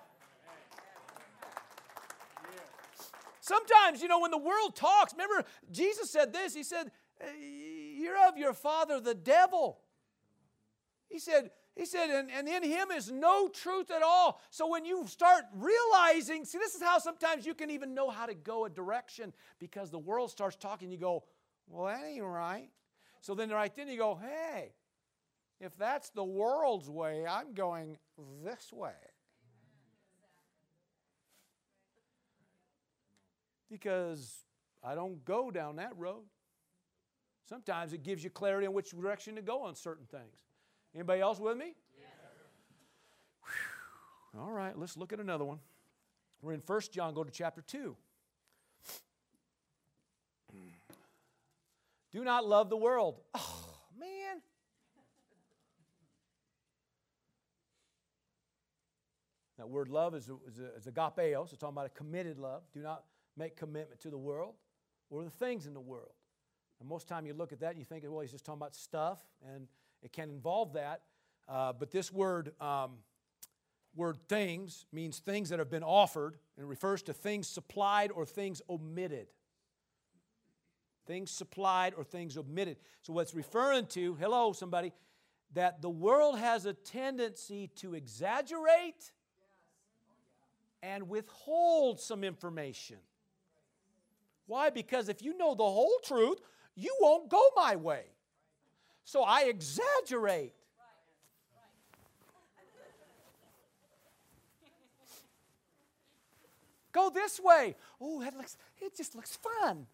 [3.45, 6.91] Sometimes, you know, when the world talks, remember, Jesus said this He said,
[7.21, 7.27] eh,
[7.95, 9.81] You're of your father, the devil.
[11.11, 14.41] He said, he said, and, and in him is no truth at all.
[14.49, 18.25] So when you start realizing, see, this is how sometimes you can even know how
[18.25, 20.91] to go a direction because the world starts talking.
[20.91, 21.25] You go,
[21.67, 22.71] well, that ain't right.
[23.21, 24.73] So then right then you go, hey,
[25.61, 27.99] if that's the world's way, I'm going
[28.43, 28.93] this way.
[33.75, 34.45] Because
[34.83, 36.23] I don't go down that road.
[37.49, 40.45] Sometimes it gives you clarity on which direction to go on certain things.
[40.95, 41.75] Anybody else with me?
[44.39, 45.59] All right, let's look at another one.
[46.43, 47.97] We're in 1 John, go to chapter 2.
[52.13, 53.21] Do not love the world.
[53.35, 54.41] Oh, man.
[59.59, 62.63] That word love is, is, is agapeo, so it's talking about a committed love.
[62.73, 63.05] Do not
[63.37, 64.55] make commitment to the world
[65.11, 66.13] or the things in the world.
[66.81, 68.75] And most time you look at that and you think, well, he's just talking about
[68.75, 69.21] stuff,
[69.55, 69.69] and
[70.03, 71.03] it can involve that.
[71.49, 72.93] Uh, but this word, um,
[73.95, 78.61] word things, means things that have been offered and refers to things supplied or things
[78.69, 79.29] omitted.
[81.07, 82.79] Things supplied or things omitted.
[83.03, 84.93] So, what's referring to, hello, somebody,
[85.53, 89.13] that the world has a tendency to exaggerate
[90.83, 92.97] and withhold some information.
[94.47, 94.71] Why?
[94.71, 96.39] Because if you know the whole truth,
[96.75, 98.05] you won't go my way.
[99.05, 100.55] So I exaggerate.
[106.93, 107.75] Go this way.
[108.01, 109.87] Oh, that looks, it just looks fun.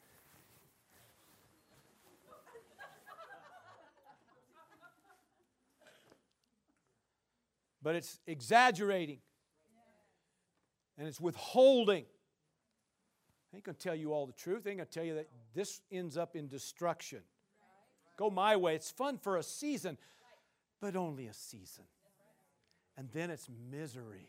[7.82, 9.20] But it's exaggerating
[10.98, 12.04] and it's withholding.
[13.52, 14.62] I ain't going to tell you all the truth.
[14.66, 17.20] I ain't going to tell you that this ends up in destruction.
[18.16, 18.74] Go my way.
[18.74, 19.98] It's fun for a season,
[20.80, 21.84] but only a season.
[22.96, 24.28] And then it's misery.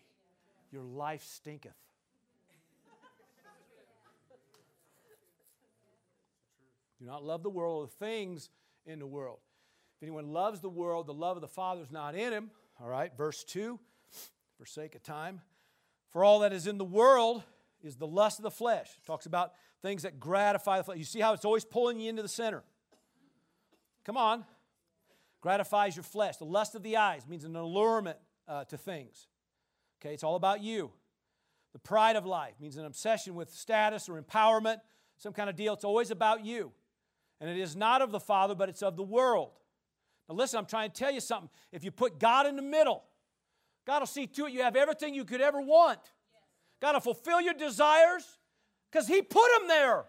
[0.72, 1.74] Your life stinketh.
[6.99, 8.49] Do not love the world or the things
[8.86, 9.39] in the world.
[9.97, 12.51] If anyone loves the world, the love of the Father is not in him.
[12.80, 13.80] All right, verse 2,
[14.57, 15.41] for sake of time.
[16.11, 17.43] For all that is in the world,
[17.84, 18.89] is the lust of the flesh.
[18.97, 20.97] It talks about things that gratify the flesh.
[20.97, 22.63] You see how it's always pulling you into the center.
[24.05, 24.45] Come on.
[25.41, 26.38] Gratifies your flesh.
[26.38, 28.17] The lust of the eyes means an allurement
[28.47, 29.27] uh, to things.
[29.99, 30.91] Okay, it's all about you.
[31.73, 34.77] The pride of life means an obsession with status or empowerment,
[35.17, 35.73] some kind of deal.
[35.73, 36.71] It's always about you.
[37.39, 39.51] And it is not of the Father, but it's of the world.
[40.29, 41.49] Now, listen, I'm trying to tell you something.
[41.71, 43.03] If you put God in the middle,
[43.86, 45.99] God will see to it you have everything you could ever want.
[46.82, 48.25] Got to fulfill your desires
[48.91, 50.05] because He put them there.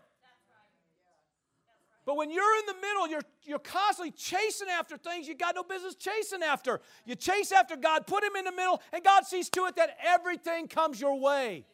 [2.05, 5.63] But when you're in the middle, you're, you're constantly chasing after things you got no
[5.63, 6.81] business chasing after.
[7.05, 9.97] You chase after God, put Him in the middle, and God sees to it that
[10.05, 11.65] everything comes your way.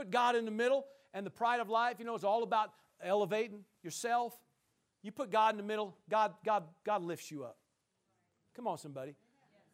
[0.00, 2.70] put God in the middle, and the pride of life, you know, it's all about
[3.02, 4.34] elevating yourself.
[5.02, 7.58] You put God in the middle, God, God, God lifts you up.
[8.54, 9.14] Come on, somebody.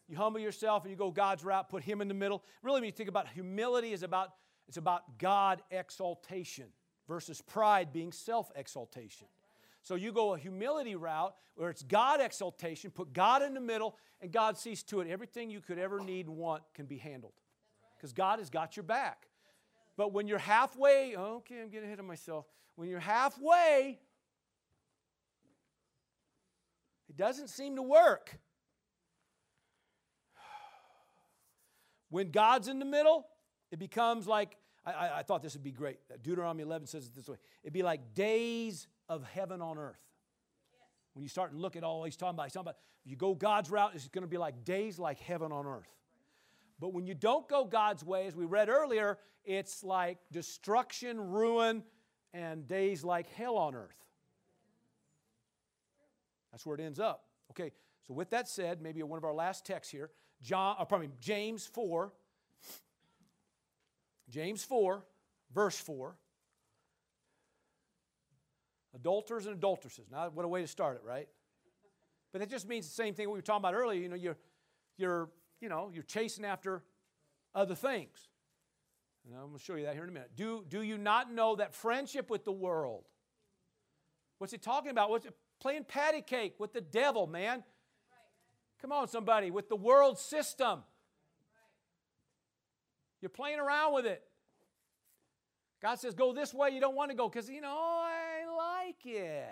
[0.08, 2.44] You humble yourself and you go God's route, put Him in the middle.
[2.62, 4.32] Really, when you think about humility, is about
[4.68, 6.66] it's about God exaltation
[7.08, 9.28] versus pride being self exaltation.
[9.82, 13.96] So you go a humility route where it's God exaltation, put God in the middle,
[14.20, 17.34] and God sees to it everything you could ever need and want can be handled.
[17.96, 19.28] Because God has got your back.
[19.96, 22.46] But when you're halfway, okay, I'm getting ahead of myself.
[22.74, 24.00] When you're halfway,
[27.08, 28.38] it doesn't seem to work.
[32.16, 33.26] When God's in the middle,
[33.70, 34.56] it becomes like,
[34.86, 35.98] I, I, thought this would be great.
[36.22, 40.00] Deuteronomy 11 says it this way it'd be like days of heaven on earth.
[41.12, 43.34] When you start and look at all he's talking about, he's talking about, you go
[43.34, 45.92] God's route, it's going to be like days like heaven on earth.
[46.80, 51.82] But when you don't go God's way, as we read earlier, it's like destruction, ruin,
[52.32, 54.06] and days like hell on earth.
[56.50, 57.24] That's where it ends up.
[57.50, 57.72] Okay,
[58.08, 60.08] so with that said, maybe one of our last texts here,
[60.42, 62.12] John, or pardon me, James 4,
[64.28, 65.04] James 4,
[65.54, 66.16] verse 4.
[68.94, 70.06] Adulterers and adulteresses.
[70.10, 71.28] Now, what a way to start it, right?
[72.32, 74.00] But it just means the same thing we were talking about earlier.
[74.00, 74.38] You know, you're,
[74.96, 75.30] you're,
[75.60, 76.82] you know, you're chasing after
[77.54, 78.28] other things.
[79.26, 80.30] And I'm going to show you that here in a minute.
[80.36, 83.04] Do, do you not know that friendship with the world?
[84.38, 85.10] What's he talking about?
[85.10, 87.64] What's it, playing patty cake with the devil, man?
[88.80, 90.80] Come on, somebody, with the world system.
[93.20, 94.22] You're playing around with it.
[95.82, 99.04] God says, go this way, you don't want to go because, you know, I like
[99.04, 99.44] it.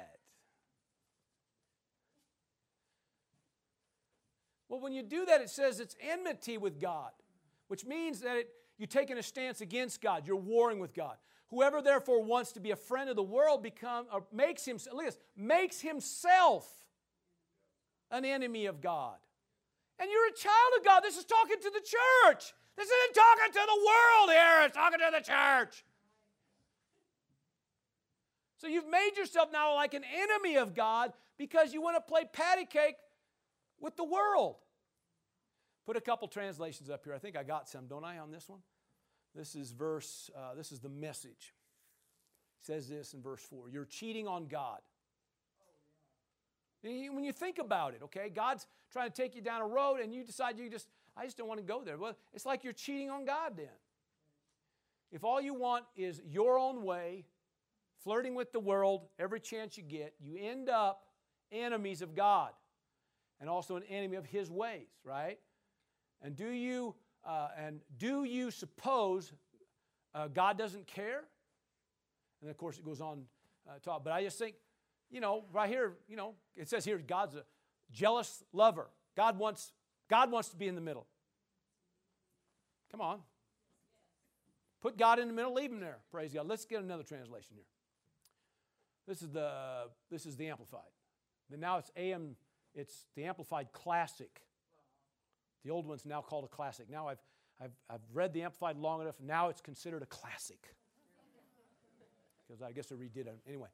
[4.68, 7.11] Well, when you do that, it says it's enmity with God,
[7.68, 8.49] which means that it,
[8.79, 10.27] you're taking a stance against God.
[10.27, 11.16] You're warring with God.
[11.51, 15.07] Whoever therefore wants to be a friend of the world become or makes himself look
[15.07, 16.84] at this, makes himself
[18.15, 19.17] an enemy of God.
[19.99, 21.01] And you're a child of God.
[21.03, 22.53] This is talking to the church.
[22.77, 25.85] This isn't talking to the world here, it's talking to the church.
[28.59, 32.23] So you've made yourself now like an enemy of God because you want to play
[32.33, 32.97] patty cake
[33.81, 34.57] with the world.
[35.87, 37.15] Put a couple translations up here.
[37.15, 38.61] I think I got some, don't I, on this one?
[39.35, 41.53] This is verse, uh, this is the message.
[42.61, 44.81] It says this in verse 4 You're cheating on God.
[46.85, 50.12] When you think about it, okay, God's trying to take you down a road and
[50.12, 51.97] you decide you just, I just don't want to go there.
[51.97, 53.66] Well, it's like you're cheating on God then.
[55.11, 57.24] If all you want is your own way,
[58.03, 61.05] flirting with the world every chance you get, you end up
[61.51, 62.51] enemies of God
[63.41, 65.39] and also an enemy of His ways, right?
[66.20, 69.32] And do you uh, and do you suppose
[70.14, 71.22] uh, God doesn't care?
[72.43, 73.22] And of course, it goes on
[73.68, 74.05] uh, talk.
[74.05, 74.57] But I just think
[75.11, 77.45] you know, right here, you know, it says here God's a
[77.93, 78.89] jealous lover.
[79.17, 79.73] God wants,
[80.09, 81.07] God wants to be in the middle.
[82.91, 83.21] Come on.
[84.83, 85.99] Put God in the middle, leave him there.
[86.11, 86.47] Praise God.
[86.47, 87.65] Let's get another translation here.
[89.07, 90.83] This is the this is the amplified.
[91.51, 92.37] Then now it's AM,
[92.75, 94.43] it's the amplified classic.
[95.65, 96.91] The old one's now called a classic.
[96.91, 97.23] Now I've
[97.61, 100.69] I've, I've read the amplified long enough, now it's considered a classic.
[102.47, 103.39] Because I guess I redid it.
[103.49, 103.69] Anyway,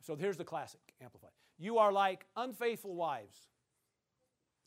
[0.00, 1.30] so here's the classic amplified.
[1.58, 3.36] You are like unfaithful wives,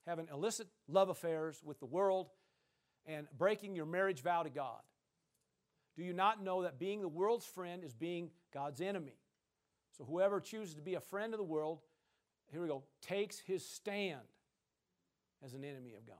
[0.06, 2.30] having illicit love affairs with the world
[3.06, 4.82] and breaking your marriage vow to God.
[5.96, 9.18] Do you not know that being the world's friend is being God's enemy?
[9.98, 11.80] So whoever chooses to be a friend of the world,
[12.52, 14.22] here we go, takes his stand
[15.44, 16.18] as an enemy of God.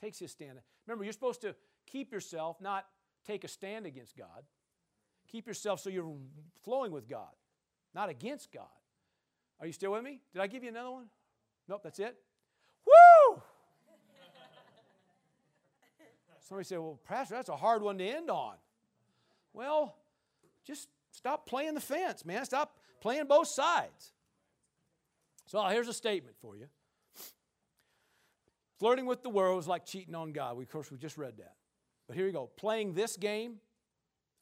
[0.00, 0.58] Takes his stand.
[0.86, 1.54] Remember, you're supposed to
[1.86, 2.86] keep yourself, not
[3.26, 4.44] take a stand against God.
[5.28, 6.12] Keep yourself so you're
[6.64, 7.30] flowing with God
[7.96, 8.66] not against God.
[9.58, 10.20] Are you still with me?
[10.34, 11.06] Did I give you another one?
[11.66, 12.14] Nope, that's it.
[12.86, 13.42] Woo!
[16.46, 18.54] Somebody said, Well, Pastor, that's a hard one to end on.
[19.54, 19.96] Well,
[20.64, 22.44] just stop playing the fence, man.
[22.44, 24.12] Stop playing both sides.
[25.46, 26.66] So here's a statement for you.
[28.78, 30.58] Flirting with the world is like cheating on God.
[30.58, 31.54] We, of course, we just read that.
[32.06, 32.50] But here you go.
[32.56, 33.54] Playing this game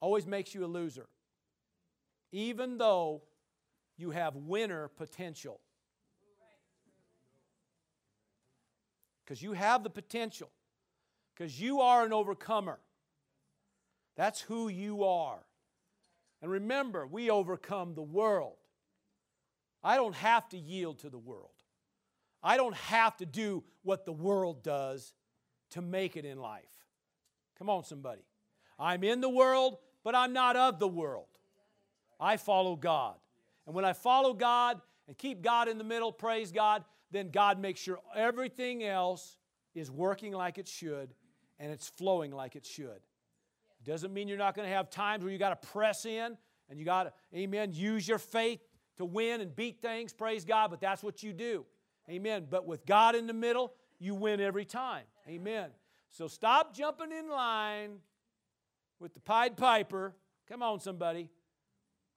[0.01, 1.07] always makes you a loser.
[2.33, 3.23] Even though
[3.97, 5.61] you have winner potential.
[9.25, 10.51] Because you have the potential.
[11.35, 12.79] Because you are an overcomer.
[14.17, 15.41] That's who you are.
[16.43, 18.57] And remember, we overcome the world.
[19.83, 21.51] I don't have to yield to the world.
[22.43, 25.15] I don't have to do what the world does
[25.71, 26.63] to make it in life.
[27.59, 28.23] Come on, somebody.
[28.79, 31.29] I'm in the world, but I'm not of the world.
[32.21, 33.17] I follow God.
[33.67, 37.59] And when I follow God and keep God in the middle, praise God, then God
[37.59, 39.39] makes sure everything else
[39.75, 41.15] is working like it should
[41.59, 42.89] and it's flowing like it should.
[42.89, 46.37] It doesn't mean you're not going to have times where you got to press in
[46.69, 48.61] and you got to, amen, use your faith
[48.97, 51.67] to win and beat things, praise God, but that's what you do.
[52.09, 52.47] Amen.
[52.49, 55.05] But with God in the middle, you win every time.
[55.29, 55.71] Amen.
[56.11, 57.97] So stop jumping in line
[59.01, 60.15] with the Pied Piper.
[60.49, 61.29] Come on, somebody.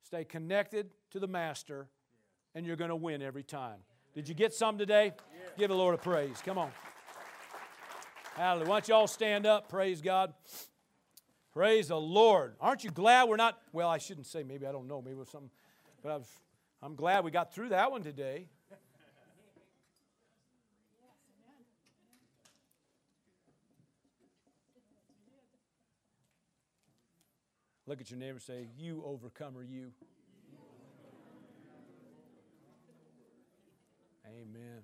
[0.04, 1.88] Stay connected to the Master,
[2.56, 3.80] and you're going to win every time.
[4.14, 5.14] Did you get some today?
[5.58, 6.42] Give the Lord a praise.
[6.44, 6.72] Come on.
[8.36, 8.70] Hallelujah.
[8.70, 9.70] Why don't you all stand up?
[9.70, 10.34] Praise God.
[11.54, 12.56] Praise the Lord.
[12.62, 15.20] Aren't you glad we're not, well, I shouldn't say maybe, I don't know, maybe it
[15.20, 15.50] was something,
[16.04, 16.30] but I was,
[16.84, 18.48] I'm glad we got through that one today.
[27.88, 29.94] Look at your neighbor and say, You overcomer, you.
[34.28, 34.82] Amen.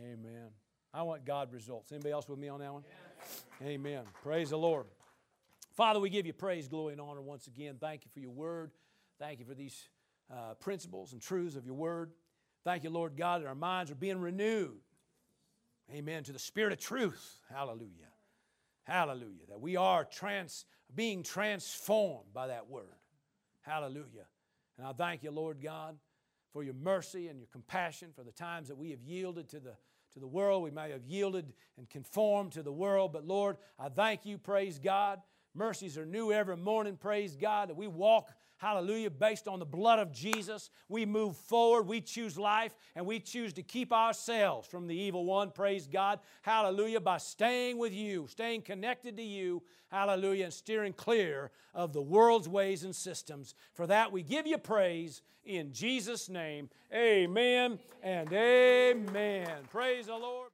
[0.00, 0.48] Amen.
[0.92, 1.92] I want God results.
[1.92, 2.84] Anybody else with me on that one?
[3.62, 4.02] Amen.
[4.22, 4.86] Praise the Lord.
[5.74, 7.76] Father, we give you praise, glory, and honor once again.
[7.80, 8.72] Thank you for your word.
[9.18, 9.88] Thank you for these
[10.30, 12.10] uh, principles and truths of your word.
[12.64, 14.78] Thank you, Lord God, that our minds are being renewed.
[15.92, 16.24] Amen.
[16.24, 17.38] To the spirit of truth.
[17.52, 18.10] Hallelujah.
[18.84, 19.46] Hallelujah.
[19.48, 20.64] That we are trans,
[20.94, 22.84] being transformed by that word.
[23.62, 24.26] Hallelujah.
[24.76, 25.96] And I thank you, Lord God,
[26.52, 29.74] for your mercy and your compassion for the times that we have yielded to the,
[30.12, 30.62] to the world.
[30.62, 34.78] We may have yielded and conformed to the world, but Lord, I thank you, praise
[34.78, 35.20] God.
[35.54, 39.98] Mercies are new every morning, praise God, that we walk hallelujah, based on the blood
[39.98, 40.70] of Jesus.
[40.88, 45.24] We move forward, we choose life, and we choose to keep ourselves from the evil
[45.24, 50.92] one, praise God, hallelujah, by staying with you, staying connected to you, hallelujah, and steering
[50.92, 53.54] clear of the world's ways and systems.
[53.72, 56.68] For that, we give you praise in Jesus' name.
[56.92, 59.48] Amen and amen.
[59.70, 60.50] Praise the Lord.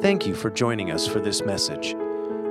[0.00, 1.96] Thank you for joining us for this message.